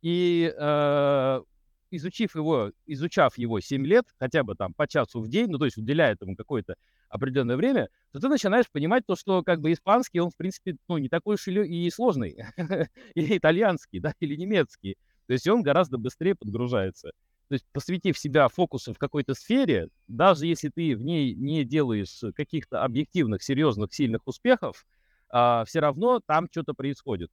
и 0.02 0.54
э, 0.56 1.40
изучив 1.90 2.34
его, 2.34 2.72
изучав 2.86 3.38
его 3.38 3.60
7 3.60 3.86
лет, 3.86 4.04
хотя 4.18 4.42
бы 4.42 4.54
там 4.54 4.74
по 4.74 4.86
часу 4.86 5.20
в 5.20 5.28
день, 5.28 5.48
ну, 5.48 5.58
то 5.58 5.64
есть 5.64 5.76
уделяя 5.76 6.12
этому 6.12 6.36
какое-то 6.36 6.76
определенное 7.08 7.56
время, 7.56 7.88
то 8.12 8.20
ты 8.20 8.28
начинаешь 8.28 8.70
понимать 8.70 9.04
то, 9.06 9.16
что 9.16 9.42
как 9.42 9.60
бы 9.60 9.72
испанский, 9.72 10.20
он, 10.20 10.30
в 10.30 10.36
принципе, 10.36 10.76
ну, 10.88 10.98
не 10.98 11.08
такой 11.08 11.34
уж 11.34 11.48
и 11.48 11.90
сложный, 11.90 12.38
или 13.14 13.38
итальянский, 13.38 14.00
да, 14.00 14.14
или 14.20 14.36
немецкий. 14.36 14.96
То 15.26 15.32
есть 15.32 15.46
он 15.46 15.62
гораздо 15.62 15.98
быстрее 15.98 16.34
подгружается. 16.34 17.12
То 17.48 17.54
есть 17.54 17.64
посвятив 17.72 18.18
себя 18.18 18.48
фокусу 18.48 18.92
в 18.92 18.98
какой-то 18.98 19.34
сфере, 19.34 19.88
даже 20.06 20.46
если 20.46 20.68
ты 20.68 20.94
в 20.94 21.02
ней 21.02 21.34
не 21.34 21.64
делаешь 21.64 22.20
каких-то 22.34 22.84
объективных, 22.84 23.42
серьезных, 23.42 23.94
сильных 23.94 24.26
успехов, 24.26 24.86
все 25.30 25.80
равно 25.80 26.20
там 26.26 26.48
что-то 26.50 26.74
происходит. 26.74 27.30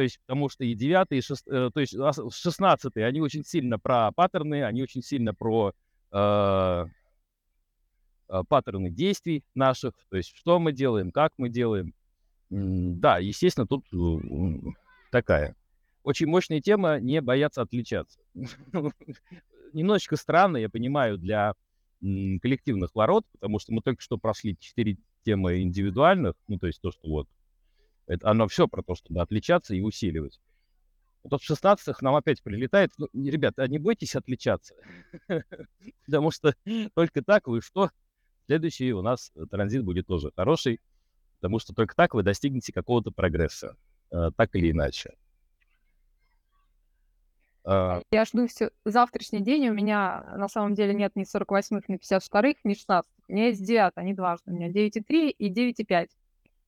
То 0.00 0.04
есть, 0.04 0.18
потому 0.20 0.48
что 0.48 0.64
и 0.64 0.72
9, 0.72 1.08
и 1.10 1.20
6, 1.20 1.44
то 1.44 1.72
есть 1.76 1.94
16 1.94 2.96
они 2.96 3.20
очень 3.20 3.44
сильно 3.44 3.78
про 3.78 4.10
паттерны, 4.12 4.64
они 4.64 4.82
очень 4.82 5.02
сильно 5.02 5.34
про 5.34 5.74
э, 6.10 6.84
э, 8.30 8.42
паттерны 8.48 8.90
действий 8.90 9.44
наших, 9.54 9.92
то 10.08 10.16
есть 10.16 10.34
что 10.34 10.58
мы 10.58 10.72
делаем, 10.72 11.12
как 11.12 11.34
мы 11.36 11.50
делаем. 11.50 11.92
Да, 12.48 13.18
естественно, 13.18 13.66
тут 13.66 13.84
э, 13.92 14.70
такая 15.10 15.54
очень 16.02 16.28
мощная 16.28 16.62
тема 16.62 16.98
не 16.98 17.20
бояться 17.20 17.60
отличаться. 17.60 18.20
Немножечко 19.74 20.16
странно, 20.16 20.56
я 20.56 20.70
понимаю, 20.70 21.18
для 21.18 21.52
коллективных 22.00 22.94
ворот, 22.94 23.26
потому 23.32 23.58
что 23.58 23.74
мы 23.74 23.82
только 23.82 24.00
что 24.00 24.16
прошли 24.16 24.56
четыре 24.58 24.96
темы 25.26 25.60
индивидуальных, 25.60 26.36
ну, 26.48 26.58
то 26.58 26.68
есть 26.68 26.80
то, 26.80 26.90
что 26.90 27.06
вот, 27.06 27.28
это, 28.10 28.28
оно 28.28 28.48
все 28.48 28.66
про 28.66 28.82
то, 28.82 28.96
чтобы 28.96 29.20
отличаться 29.20 29.72
и 29.74 29.80
усиливать. 29.80 30.40
Вот 31.22 31.40
в 31.40 31.44
16 31.44 32.02
нам 32.02 32.16
опять 32.16 32.42
прилетает, 32.42 32.90
ну, 32.98 33.06
а 33.06 33.68
не 33.68 33.78
бойтесь 33.78 34.16
отличаться, 34.16 34.74
потому 36.06 36.30
что 36.32 36.54
только 36.94 37.22
так 37.22 37.46
вы 37.46 37.60
что, 37.60 37.90
следующий 38.46 38.92
у 38.92 39.02
нас 39.02 39.32
транзит 39.50 39.84
будет 39.84 40.08
тоже 40.08 40.32
хороший, 40.34 40.80
потому 41.36 41.60
что 41.60 41.72
только 41.72 41.94
так 41.94 42.14
вы 42.14 42.24
достигнете 42.24 42.72
какого-то 42.72 43.12
прогресса, 43.12 43.76
э, 44.10 44.30
так 44.36 44.56
или 44.56 44.72
иначе. 44.72 45.14
А, 47.64 48.02
Я 48.10 48.24
жду 48.24 48.48
все 48.48 48.70
завтрашний 48.84 49.40
день. 49.40 49.68
У 49.68 49.74
меня 49.74 50.24
на 50.36 50.48
самом 50.48 50.74
деле 50.74 50.94
нет 50.94 51.14
ни 51.14 51.22
48-х, 51.22 51.84
ни 51.86 51.98
52-х, 51.98 52.60
ни 52.64 52.74
16 52.74 53.10
У 53.28 53.32
меня 53.32 53.46
есть 53.48 53.64
9, 53.64 53.92
они 53.94 54.14
дважды. 54.14 54.50
У 54.50 54.54
меня 54.54 54.70
9,3 54.70 55.30
и 55.30 55.52
9,5. 55.52 56.08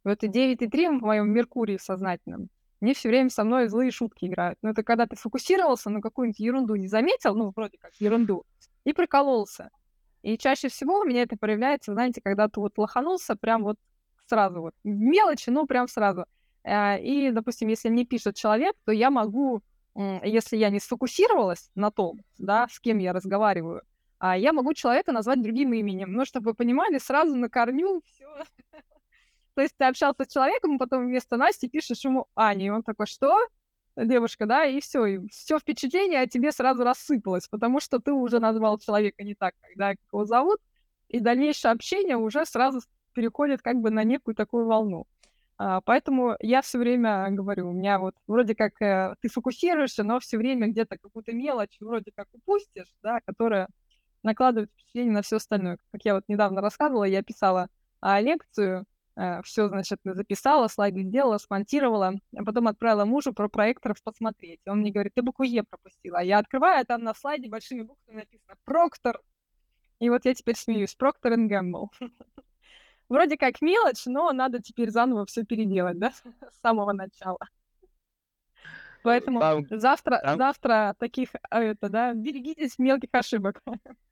Вот 0.04 0.22
и 0.24 0.28
9,3 0.28 0.98
в 0.98 1.02
моем 1.02 1.30
Меркурии 1.30 1.76
сознательном. 1.76 2.48
Мне 2.80 2.94
все 2.94 3.08
время 3.08 3.30
со 3.30 3.44
мной 3.44 3.68
злые 3.68 3.90
шутки 3.92 4.24
играют. 4.24 4.58
Но 4.62 4.70
это 4.70 4.82
когда 4.82 5.06
ты 5.06 5.14
фокусировался 5.16 5.90
на 5.90 6.00
какую-нибудь 6.00 6.40
ерунду, 6.40 6.74
не 6.74 6.88
заметил, 6.88 7.34
ну, 7.34 7.52
вроде 7.54 7.78
как 7.78 7.92
ерунду, 8.00 8.44
и 8.84 8.92
прикололся. 8.92 9.70
И 10.22 10.36
чаще 10.36 10.68
всего 10.68 11.00
у 11.00 11.04
меня 11.04 11.22
это 11.22 11.36
проявляется, 11.36 11.92
знаете, 11.92 12.20
когда 12.22 12.48
ты 12.48 12.60
вот 12.60 12.76
лоханулся 12.78 13.36
прям 13.36 13.62
вот 13.62 13.76
сразу 14.26 14.60
вот. 14.60 14.74
Мелочи, 14.82 15.50
ну, 15.50 15.66
прям 15.66 15.86
сразу. 15.86 16.26
Э, 16.64 17.00
И, 17.00 17.30
допустим, 17.30 17.68
если 17.68 17.88
мне 17.88 18.04
пишет 18.04 18.34
человек, 18.36 18.74
то 18.84 18.92
я 18.92 19.10
могу 19.10 19.62
если 19.94 20.56
я 20.56 20.70
не 20.70 20.80
сфокусировалась 20.80 21.70
на 21.74 21.90
том, 21.90 22.20
да, 22.38 22.66
с 22.70 22.80
кем 22.80 22.98
я 22.98 23.12
разговариваю, 23.12 23.82
а 24.18 24.36
я 24.38 24.52
могу 24.52 24.72
человека 24.72 25.12
назвать 25.12 25.42
другим 25.42 25.72
именем. 25.72 26.12
Ну, 26.12 26.24
чтобы 26.24 26.50
вы 26.50 26.54
понимали, 26.54 26.98
сразу 26.98 27.36
на 27.36 27.50
корню 27.50 28.02
все. 28.06 28.26
То 29.54 29.62
есть 29.62 29.74
ты 29.76 29.84
общался 29.84 30.24
с 30.24 30.32
человеком, 30.32 30.78
потом 30.78 31.06
вместо 31.06 31.36
Насти 31.36 31.68
пишешь 31.68 32.04
ему 32.04 32.26
Аня, 32.34 32.66
и 32.66 32.70
он 32.70 32.82
такой, 32.82 33.06
что? 33.06 33.36
Девушка, 33.94 34.46
да, 34.46 34.64
и 34.64 34.80
все, 34.80 35.04
и 35.04 35.28
все 35.28 35.58
впечатление 35.58 36.20
о 36.20 36.26
тебе 36.26 36.50
сразу 36.50 36.82
рассыпалось, 36.82 37.46
потому 37.48 37.78
что 37.78 37.98
ты 37.98 38.12
уже 38.12 38.40
назвал 38.40 38.78
человека 38.78 39.22
не 39.22 39.34
так, 39.34 39.54
когда 39.60 39.90
его 39.90 40.24
зовут, 40.24 40.60
и 41.08 41.20
дальнейшее 41.20 41.72
общение 41.72 42.16
уже 42.16 42.46
сразу 42.46 42.80
переходит 43.12 43.60
как 43.60 43.76
бы 43.76 43.90
на 43.90 44.02
некую 44.02 44.34
такую 44.34 44.66
волну. 44.66 45.06
А, 45.58 45.80
Поэтому 45.82 46.36
я 46.40 46.62
все 46.62 46.78
время 46.78 47.28
говорю, 47.30 47.68
у 47.68 47.72
меня 47.72 47.98
вот 47.98 48.14
вроде 48.26 48.54
как 48.54 48.80
э, 48.80 49.14
ты 49.20 49.28
фокусируешься, 49.28 50.02
но 50.02 50.18
все 50.20 50.38
время 50.38 50.68
где-то 50.68 50.96
какую-то 50.98 51.32
мелочь 51.32 51.76
вроде 51.80 52.12
как 52.14 52.28
упустишь, 52.32 52.92
да, 53.02 53.20
которая 53.26 53.68
накладывает 54.22 54.70
впечатление 54.70 55.12
на 55.12 55.22
все 55.22 55.36
остальное. 55.36 55.78
Как 55.92 56.04
я 56.04 56.14
вот 56.14 56.24
недавно 56.28 56.60
рассказывала, 56.62 57.04
я 57.04 57.22
писала 57.22 57.68
а, 58.00 58.20
лекцию, 58.20 58.86
все, 59.44 59.68
значит, 59.68 60.00
записала, 60.04 60.68
слайды 60.68 61.02
сделала, 61.02 61.38
смонтировала, 61.38 62.14
а 62.36 62.44
потом 62.44 62.68
отправила 62.68 63.04
мужу 63.04 63.32
про 63.32 63.48
проекторов 63.48 64.02
посмотреть. 64.02 64.60
Он 64.66 64.78
мне 64.78 64.90
говорит, 64.90 65.12
ты 65.14 65.22
букву 65.22 65.44
Е 65.44 65.64
пропустила. 65.64 66.20
А 66.20 66.22
я 66.22 66.38
открываю, 66.38 66.80
а 66.80 66.84
там 66.84 67.02
на 67.02 67.14
слайде 67.14 67.48
большими 67.48 67.82
буквами 67.82 68.20
написано 68.20 68.54
«Проктор». 68.64 69.20
И 69.98 70.08
вот 70.10 70.24
я 70.24 70.34
теперь 70.34 70.56
смеюсь. 70.56 70.94
Проктор 70.94 71.34
и 71.34 71.46
Гэмбл. 71.46 71.90
Вроде 73.08 73.36
как 73.36 73.60
мелочь, 73.60 74.06
но 74.06 74.32
надо 74.32 74.60
теперь 74.60 74.90
заново 74.90 75.26
все 75.26 75.44
переделать, 75.44 75.98
да, 75.98 76.10
с 76.50 76.60
самого 76.62 76.92
начала. 76.92 77.38
Поэтому 79.02 79.40
там, 79.40 79.66
завтра, 79.68 80.20
там... 80.22 80.38
завтра 80.38 80.94
таких, 80.98 81.30
а, 81.50 81.60
это, 81.62 81.88
да, 81.88 82.14
берегитесь 82.14 82.78
мелких 82.78 83.10
ошибок. 83.12 83.60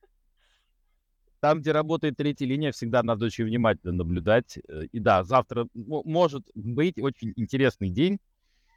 Там, 1.40 1.61
где 1.61 1.72
работает 1.72 2.18
третья 2.18 2.44
линия, 2.44 2.70
всегда 2.70 3.03
надо 3.03 3.26
очень 3.26 3.44
внимательно 3.44 3.92
наблюдать. 3.92 4.59
Э, 4.68 4.85
и 4.92 5.00
да, 5.00 5.24
завтра 5.24 5.66
может 5.74 6.44
быть 6.55 6.98
очень 6.98 7.33
интересный 7.37 7.88
день, 7.88 8.18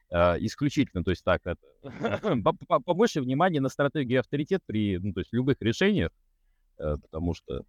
э, 0.09 0.37
исключительно, 0.39 1.03
то 1.03 1.11
есть 1.11 1.25
так, 1.25 1.41
это, 1.45 1.59
побольше 2.85 3.21
внимания 3.21 3.59
на 3.59 3.67
стратегию 3.67 4.21
авторитет 4.21 4.61
при, 4.65 4.97
ну, 4.97 5.11
то 5.13 5.19
есть 5.19 5.33
любых 5.33 5.57
решениях, 5.61 6.11
э, 6.79 6.95
потому 7.01 7.33
что 7.33 7.63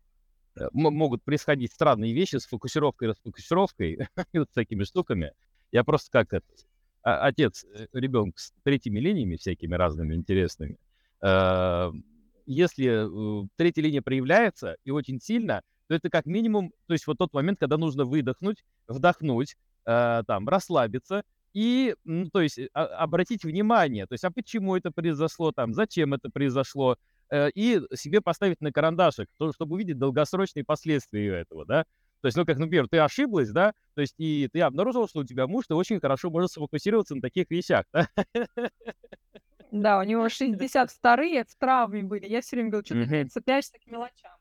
могут 0.73 1.25
происходить 1.25 1.73
странные 1.73 2.13
вещи 2.15 2.37
с 2.37 2.47
фокусировкой, 2.47 3.09
расфокусировкой, 3.09 3.99
вот 4.33 4.49
такими 4.53 4.85
штуками. 4.85 5.33
Я 5.73 5.83
просто 5.83 6.13
как 6.13 6.33
это, 6.33 6.47
отец 7.03 7.67
ребенка 7.93 8.39
с 8.39 8.53
третьими 8.63 9.01
линиями 9.01 9.35
всякими 9.35 9.75
разными 9.75 10.15
интересными, 10.15 10.79
если 12.47 13.45
э, 13.45 13.49
третья 13.57 13.83
линия 13.83 14.03
проявляется 14.03 14.77
и 14.85 14.91
очень 14.91 15.21
сильно, 15.21 15.63
то 15.89 15.95
это 15.95 16.11
как 16.11 16.27
минимум, 16.27 16.73
то 16.87 16.95
есть 16.95 17.07
вот 17.07 17.19
тот 17.19 17.33
момент, 17.33 17.59
когда 17.61 17.77
нужно 17.77 18.05
выдохнуть, 18.05 18.65
вдохнуть, 18.89 19.57
э, 19.87 20.23
там, 20.27 20.49
расслабиться 20.49 21.23
и, 21.53 21.95
ну, 22.05 22.29
то 22.31 22.41
есть, 22.41 22.59
а, 22.75 22.85
обратить 22.85 23.45
внимание, 23.45 24.07
то 24.07 24.15
есть, 24.15 24.25
а 24.25 24.31
почему 24.31 24.77
это 24.77 24.91
произошло, 24.91 25.53
там, 25.53 25.73
зачем 25.73 26.13
это 26.15 26.29
произошло, 26.31 26.97
э, 27.31 27.51
и 27.55 27.81
себе 27.95 28.21
поставить 28.21 28.61
на 28.61 28.73
карандашик, 28.73 29.29
то, 29.39 29.53
чтобы 29.53 29.75
увидеть 29.75 29.99
долгосрочные 29.99 30.65
последствия 30.65 31.41
этого, 31.41 31.65
да. 31.65 31.85
То 32.23 32.27
есть, 32.27 32.37
ну, 32.37 32.45
как, 32.45 32.59
например, 32.59 32.89
ты 32.89 32.99
ошиблась, 32.99 33.51
да, 33.51 33.73
то 33.95 34.01
есть, 34.01 34.15
и 34.19 34.49
ты 34.53 34.63
обнаружил, 34.63 35.07
что 35.09 35.21
у 35.21 35.25
тебя 35.25 35.47
муж, 35.47 35.67
ты 35.69 35.75
очень 35.75 36.01
хорошо 36.01 36.31
может 36.31 36.51
сфокусироваться 36.51 37.15
на 37.15 37.21
таких 37.21 37.51
вещах, 37.51 37.85
да? 37.93 38.09
Да, 39.71 39.99
у 39.99 40.03
него 40.03 40.27
62-е 40.27 41.45
в 41.45 41.55
травме 41.57 42.03
были. 42.03 42.27
Я 42.27 42.41
все 42.41 42.57
время 42.57 42.71
говорю, 42.71 42.87
что 42.87 43.07
ты 43.07 43.25
цепляешься 43.27 43.79
к 43.79 43.87
мелочам. 43.91 44.33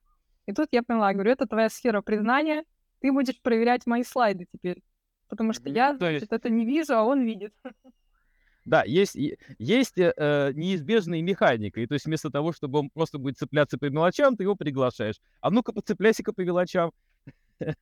И 0.46 0.54
тут 0.54 0.70
я 0.72 0.84
поняла, 0.84 1.14
говорю, 1.14 1.32
это 1.32 1.48
твоя 1.48 1.70
сфера 1.70 2.02
признания, 2.02 2.66
ты 3.00 3.12
будешь 3.12 3.42
проверять 3.42 3.86
мои 3.86 4.04
слайды 4.04 4.46
теперь. 4.52 4.84
Потому 5.28 5.54
что 5.54 5.70
я, 5.70 5.96
значит, 5.96 6.32
это 6.32 6.50
не 6.50 6.66
вижу, 6.66 6.94
а 6.94 7.04
он 7.04 7.24
видит. 7.24 7.54
Да, 8.66 8.84
есть, 8.86 9.18
есть 9.58 9.98
э, 9.98 10.14
э, 10.16 10.54
неизбежная 10.54 11.22
механика. 11.22 11.82
И 11.82 11.88
то 11.88 11.96
есть 11.96 12.06
вместо 12.06 12.30
того, 12.30 12.54
чтобы 12.54 12.80
он 12.80 12.90
просто 12.90 13.18
будет 13.18 13.38
цепляться 13.38 13.78
по 13.78 13.90
мелочам, 13.90 14.38
ты 14.38 14.44
его 14.44 14.56
приглашаешь. 14.56 15.20
А 15.42 15.50
ну-ка, 15.50 15.74
подцепляйся-ка 15.74 16.32
по 16.32 16.42
мелочам. 16.42 16.92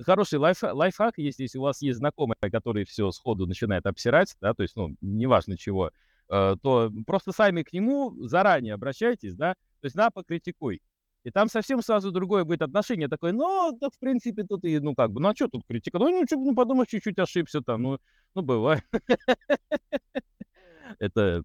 Хороший 0.00 0.38
лайф, 0.38 0.62
лайфхак 0.62 1.18
есть, 1.18 1.40
если 1.40 1.58
у 1.58 1.62
вас 1.62 1.82
есть 1.82 1.98
знакомый, 1.98 2.36
который 2.40 2.84
все 2.84 3.10
сходу 3.10 3.46
начинает 3.46 3.84
обсирать, 3.86 4.36
да, 4.40 4.54
то 4.54 4.62
есть, 4.62 4.76
ну, 4.76 4.94
неважно 5.00 5.58
чего, 5.58 5.90
то 6.28 6.90
просто 7.06 7.32
сами 7.32 7.62
к 7.62 7.72
нему 7.72 8.14
заранее 8.26 8.74
обращайтесь, 8.74 9.34
да, 9.34 9.54
то 9.80 9.86
есть 9.86 9.96
на, 9.96 10.10
покритикуй. 10.10 10.80
И 11.24 11.30
там 11.30 11.48
совсем 11.48 11.82
сразу 11.82 12.12
другое 12.12 12.44
будет 12.44 12.62
отношение 12.62 13.08
такое, 13.08 13.32
ну, 13.32 13.76
да, 13.80 13.88
в 13.90 13.98
принципе, 13.98 14.44
тут 14.44 14.64
и, 14.64 14.78
ну, 14.78 14.94
как 14.94 15.10
бы, 15.10 15.20
ну, 15.20 15.28
а 15.28 15.34
что 15.34 15.48
тут 15.48 15.62
критика? 15.66 15.98
Ну, 15.98 16.24
что, 16.26 16.36
ну, 16.36 16.54
подумаешь, 16.54 16.88
чуть-чуть 16.88 17.18
ошибся 17.18 17.60
там, 17.60 17.82
ну, 17.82 17.98
ну, 18.34 18.42
бывает. 18.42 18.84
Это, 20.98 21.42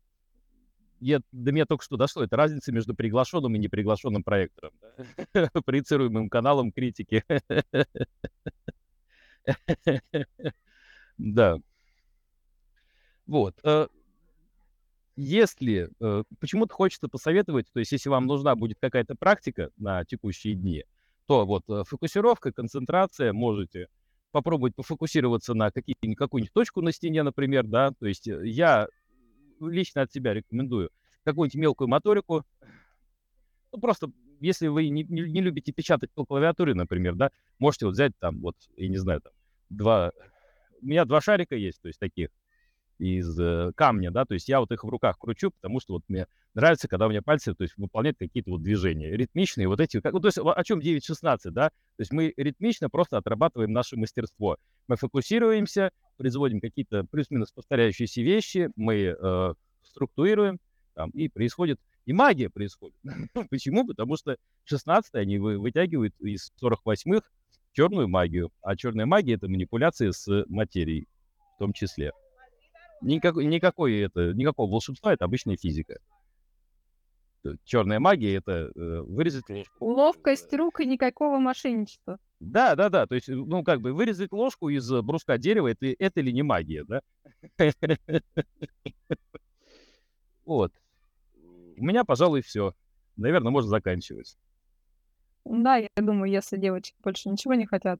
я, 0.99 1.19
до 1.31 1.51
меня 1.51 1.65
только 1.65 1.83
что 1.83 1.97
дошло, 1.97 2.23
это 2.23 2.37
разница 2.37 2.71
между 2.71 2.95
приглашенным 2.95 3.55
и 3.55 3.59
неприглашенным 3.59 4.23
проектором, 4.23 4.71
да? 4.81 5.49
проецируемым 5.65 6.29
каналом 6.29 6.71
критики. 6.71 7.23
Да. 11.19 11.59
Вот. 13.27 13.55
Если 15.15 15.89
э, 15.99 16.23
почему-то 16.39 16.73
хочется 16.73 17.07
посоветовать, 17.07 17.67
то 17.71 17.79
есть 17.79 17.91
если 17.91 18.09
вам 18.09 18.25
нужна 18.25 18.55
будет 18.55 18.77
какая-то 18.79 19.15
практика 19.15 19.69
на 19.77 20.03
текущие 20.05 20.55
дни, 20.55 20.85
то 21.27 21.45
вот 21.45 21.63
э, 21.69 21.83
фокусировка, 21.85 22.51
концентрация, 22.51 23.31
можете 23.31 23.87
попробовать 24.31 24.75
пофокусироваться 24.75 25.53
на 25.53 25.71
какую-нибудь 25.71 26.53
точку 26.53 26.81
на 26.81 26.91
стене, 26.91 27.21
например, 27.21 27.67
да, 27.67 27.91
то 27.91 28.07
есть 28.07 28.27
э, 28.27 28.41
я 28.47 28.87
лично 29.59 30.01
от 30.01 30.11
себя 30.11 30.33
рекомендую 30.33 30.89
какую-нибудь 31.23 31.55
мелкую 31.61 31.87
моторику, 31.87 32.43
ну, 33.71 33.79
просто 33.79 34.11
если 34.39 34.67
вы 34.67 34.89
не, 34.89 35.03
не, 35.03 35.21
не 35.21 35.41
любите 35.41 35.71
печатать 35.71 36.11
по 36.11 36.25
клавиатуре, 36.25 36.73
например, 36.73 37.15
да, 37.15 37.31
можете 37.59 37.85
вот 37.85 37.93
взять 37.93 38.11
там 38.19 38.39
вот, 38.41 38.55
я 38.75 38.89
не 38.89 38.97
знаю, 38.97 39.21
там, 39.21 39.33
два, 39.69 40.11
у 40.81 40.85
меня 40.85 41.05
два 41.05 41.21
шарика 41.21 41.55
есть, 41.55 41.81
то 41.81 41.87
есть 41.87 41.99
таких, 41.99 42.29
из 42.97 43.39
э, 43.39 43.71
камня, 43.75 44.11
да, 44.11 44.25
то 44.25 44.33
есть 44.33 44.47
я 44.47 44.59
вот 44.59 44.71
их 44.71 44.83
в 44.83 44.89
руках 44.89 45.17
кручу, 45.17 45.51
потому 45.51 45.79
что 45.79 45.93
вот 45.93 46.03
мне 46.07 46.27
нравится, 46.53 46.87
когда 46.87 47.07
у 47.07 47.09
меня 47.09 47.21
пальцы, 47.21 47.53
то 47.53 47.63
есть 47.63 47.77
выполняют 47.77 48.17
какие-то 48.17 48.51
вот 48.51 48.61
движения 48.61 49.11
ритмичные, 49.11 49.67
вот 49.67 49.79
эти, 49.79 49.99
как, 49.99 50.13
ну, 50.13 50.19
то 50.19 50.27
есть 50.27 50.37
о 50.37 50.63
чем 50.63 50.79
9-16, 50.79 51.51
да, 51.51 51.69
то 51.69 51.73
есть 51.99 52.11
мы 52.11 52.33
ритмично 52.37 52.89
просто 52.89 53.17
отрабатываем 53.17 53.71
наше 53.71 53.97
мастерство, 53.97 54.57
мы 54.87 54.95
фокусируемся, 54.95 55.91
производим 56.17 56.59
какие-то 56.59 57.05
плюс-минус 57.05 57.51
повторяющиеся 57.51 58.21
вещи, 58.21 58.69
мы 58.75 59.15
э, 59.19 59.53
структурируем, 59.83 60.59
там, 60.93 61.09
и 61.11 61.27
происходит, 61.27 61.79
и 62.05 62.13
магия 62.13 62.49
происходит. 62.49 62.95
Почему? 63.49 63.85
Потому 63.85 64.17
что 64.17 64.37
16 64.65 65.15
они 65.15 65.39
вы, 65.39 65.57
вытягивают 65.57 66.13
из 66.19 66.51
48-х 66.61 67.27
черную 67.71 68.07
магию, 68.07 68.51
а 68.61 68.75
черная 68.75 69.05
магия— 69.05 69.33
это 69.35 69.47
манипуляция 69.47 70.11
с 70.11 70.45
материей 70.47 71.07
в 71.55 71.59
том 71.59 71.73
числе. 71.73 72.11
Никак, 73.03 73.35
никакой 73.35 73.99
это, 73.99 74.33
никакого 74.33 74.71
волшебства, 74.71 75.13
это 75.13 75.25
обычная 75.25 75.57
физика. 75.57 75.99
Черная 77.65 77.99
магия 77.99 78.35
это 78.35 78.71
э, 78.73 79.01
вырезать 79.01 79.49
ложку. 79.49 79.85
Ловкость 79.85 80.53
рук 80.53 80.79
и 80.79 80.85
никакого 80.85 81.39
мошенничества. 81.39 82.17
Да, 82.39 82.75
да, 82.75 82.87
да. 82.87 83.05
То 83.05 83.15
есть, 83.15 83.27
ну, 83.27 83.63
как 83.63 83.81
бы 83.81 83.91
вырезать 83.91 84.31
ложку 84.31 84.69
из 84.69 84.89
бруска 84.89 85.37
дерева, 85.37 85.67
это, 85.67 85.87
это 85.87 86.21
ли 86.21 86.31
не 86.31 86.43
магия, 86.43 86.85
да? 86.85 87.01
Вот. 90.45 90.73
У 91.77 91.83
меня, 91.85 92.03
пожалуй, 92.03 92.41
все. 92.41 92.73
Наверное, 93.15 93.51
можно 93.51 93.69
заканчивать. 93.69 94.37
Да, 95.45 95.77
я 95.77 95.87
думаю, 95.95 96.31
если 96.31 96.57
девочки 96.57 96.95
больше 97.01 97.29
ничего 97.29 97.53
не 97.53 97.65
хотят, 97.65 97.99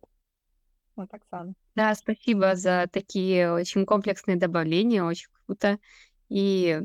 вот, 0.96 1.14
Оксана. 1.14 1.54
Да, 1.76 1.94
спасибо 1.96 2.56
за 2.56 2.88
такие 2.92 3.52
очень 3.52 3.86
комплексные 3.86 4.38
добавления, 4.38 5.04
очень 5.04 5.30
круто. 5.46 5.80
И 6.30 6.82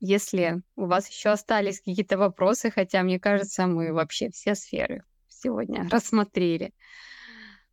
если 0.00 0.62
у 0.76 0.86
вас 0.86 1.08
еще 1.08 1.30
остались 1.30 1.78
какие-то 1.78 2.18
вопросы, 2.18 2.70
хотя 2.70 3.02
мне 3.02 3.18
кажется, 3.20 3.66
мы 3.66 3.92
вообще 3.92 4.30
все 4.30 4.54
сферы 4.54 5.04
сегодня 5.28 5.88
рассмотрели, 5.90 6.72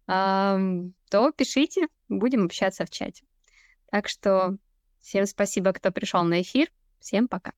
то 0.06 1.32
пишите, 1.36 1.88
будем 2.08 2.46
общаться 2.46 2.86
в 2.86 2.90
чате. 2.90 3.26
Так 3.92 4.08
что 4.08 4.58
всем 5.02 5.26
спасибо, 5.26 5.74
кто 5.74 5.92
пришел 5.92 6.24
на 6.24 6.42
эфир. 6.42 6.72
Всем 7.00 7.28
пока. 7.28 7.54